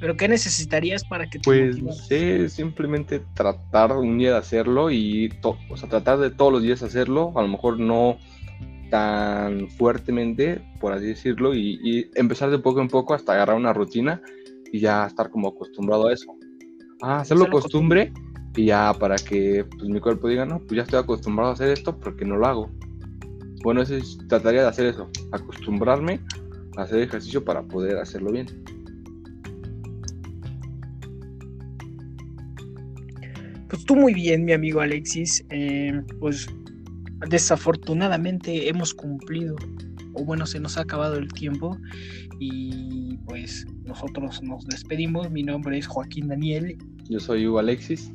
¿Pero 0.00 0.16
qué 0.16 0.28
necesitarías 0.28 1.04
para 1.04 1.28
que 1.28 1.38
Pues 1.40 1.82
no 1.82 1.92
sé, 1.92 2.48
simplemente 2.48 3.20
tratar 3.34 3.92
un 3.92 4.16
día 4.16 4.32
de 4.32 4.38
hacerlo 4.38 4.90
y 4.90 5.30
o 5.42 5.76
sea, 5.76 5.90
tratar 5.90 6.18
de 6.18 6.30
todos 6.30 6.52
los 6.52 6.62
días 6.62 6.82
hacerlo, 6.82 7.32
a 7.36 7.42
lo 7.42 7.48
mejor 7.48 7.78
no 7.78 8.16
tan 8.90 9.68
fuertemente, 9.68 10.60
por 10.80 10.94
así 10.94 11.04
decirlo, 11.04 11.54
y, 11.54 12.10
empezar 12.14 12.50
de 12.50 12.58
poco 12.58 12.80
en 12.80 12.88
poco 12.88 13.14
hasta 13.14 13.34
agarrar 13.34 13.56
una 13.56 13.72
rutina 13.72 14.20
y 14.72 14.80
ya 14.80 15.06
estar 15.06 15.30
como 15.30 15.48
acostumbrado 15.48 16.08
a 16.08 16.12
eso. 16.14 16.34
Ah, 17.02 17.20
hacerlo 17.20 17.48
costumbre 17.50 18.12
y 18.56 18.66
ya 18.66 18.92
para 18.98 19.16
que 19.16 19.64
pues, 19.64 19.88
mi 19.88 20.00
cuerpo 20.00 20.28
diga, 20.28 20.44
no, 20.44 20.58
pues 20.60 20.76
ya 20.76 20.82
estoy 20.82 20.98
acostumbrado 20.98 21.50
a 21.50 21.54
hacer 21.54 21.68
esto 21.70 21.96
porque 21.98 22.24
no 22.24 22.36
lo 22.36 22.46
hago. 22.46 22.70
Bueno, 23.62 23.82
eso 23.82 23.94
trataría 24.28 24.62
de 24.62 24.68
hacer 24.68 24.86
eso, 24.86 25.08
acostumbrarme 25.32 26.20
a 26.76 26.82
hacer 26.82 27.00
ejercicio 27.00 27.44
para 27.44 27.62
poder 27.62 27.98
hacerlo 27.98 28.32
bien. 28.32 28.46
Pues 33.68 33.84
tú 33.84 33.94
muy 33.94 34.14
bien, 34.14 34.44
mi 34.44 34.52
amigo 34.52 34.80
Alexis. 34.80 35.44
Eh, 35.50 36.02
pues 36.18 36.48
desafortunadamente 37.28 38.68
hemos 38.68 38.94
cumplido, 38.94 39.54
o 40.14 40.24
bueno, 40.24 40.46
se 40.46 40.58
nos 40.58 40.76
ha 40.76 40.80
acabado 40.80 41.16
el 41.16 41.32
tiempo 41.32 41.76
y 42.40 43.18
pues 43.26 43.66
nosotros 43.84 44.42
nos 44.42 44.66
despedimos. 44.66 45.30
Mi 45.30 45.44
nombre 45.44 45.78
es 45.78 45.86
Joaquín 45.86 46.28
Daniel. 46.28 46.76
Yo 47.08 47.20
soy 47.20 47.46
Hugo 47.46 47.60
Alexis 47.60 48.10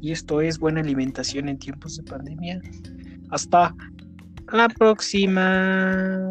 y 0.00 0.12
esto 0.12 0.40
es 0.40 0.58
buena 0.58 0.80
alimentación 0.80 1.48
en 1.48 1.58
tiempos 1.58 1.96
de 1.96 2.02
pandemia. 2.04 2.60
Hasta 3.30 3.74
la 4.52 4.68
próxima. 4.68 6.28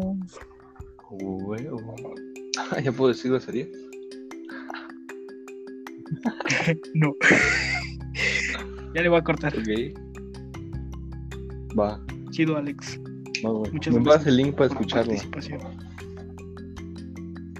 ¿Ya 2.84 2.92
puedo 2.92 3.08
decirlo 3.08 3.40
sería? 3.40 3.66
no. 6.94 7.14
ya 8.94 9.02
le 9.02 9.08
voy 9.08 9.18
a 9.18 9.22
cortar. 9.22 9.54
Ok. 9.56 9.68
Va, 11.78 12.00
Chido, 12.30 12.56
Alex. 12.56 12.98
va. 13.44 13.70
Muchas 13.72 13.94
Me 13.94 14.02
gracias 14.02 14.26
el 14.26 14.36
link 14.36 14.54
para 14.56 14.66
escucharlo. 14.66 15.14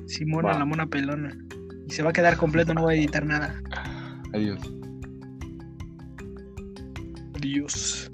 Simona, 0.06 0.48
Va. 0.48 0.58
la 0.58 0.64
mona 0.64 0.86
pelona. 0.86 1.36
Y 1.86 1.92
se 1.92 2.02
va 2.02 2.10
a 2.10 2.12
quedar 2.12 2.36
completo, 2.36 2.74
no 2.74 2.82
voy 2.82 2.94
a 2.94 2.98
editar 2.98 3.24
nada. 3.24 3.62
Adiós. 4.32 4.60
Adiós. 7.42 8.10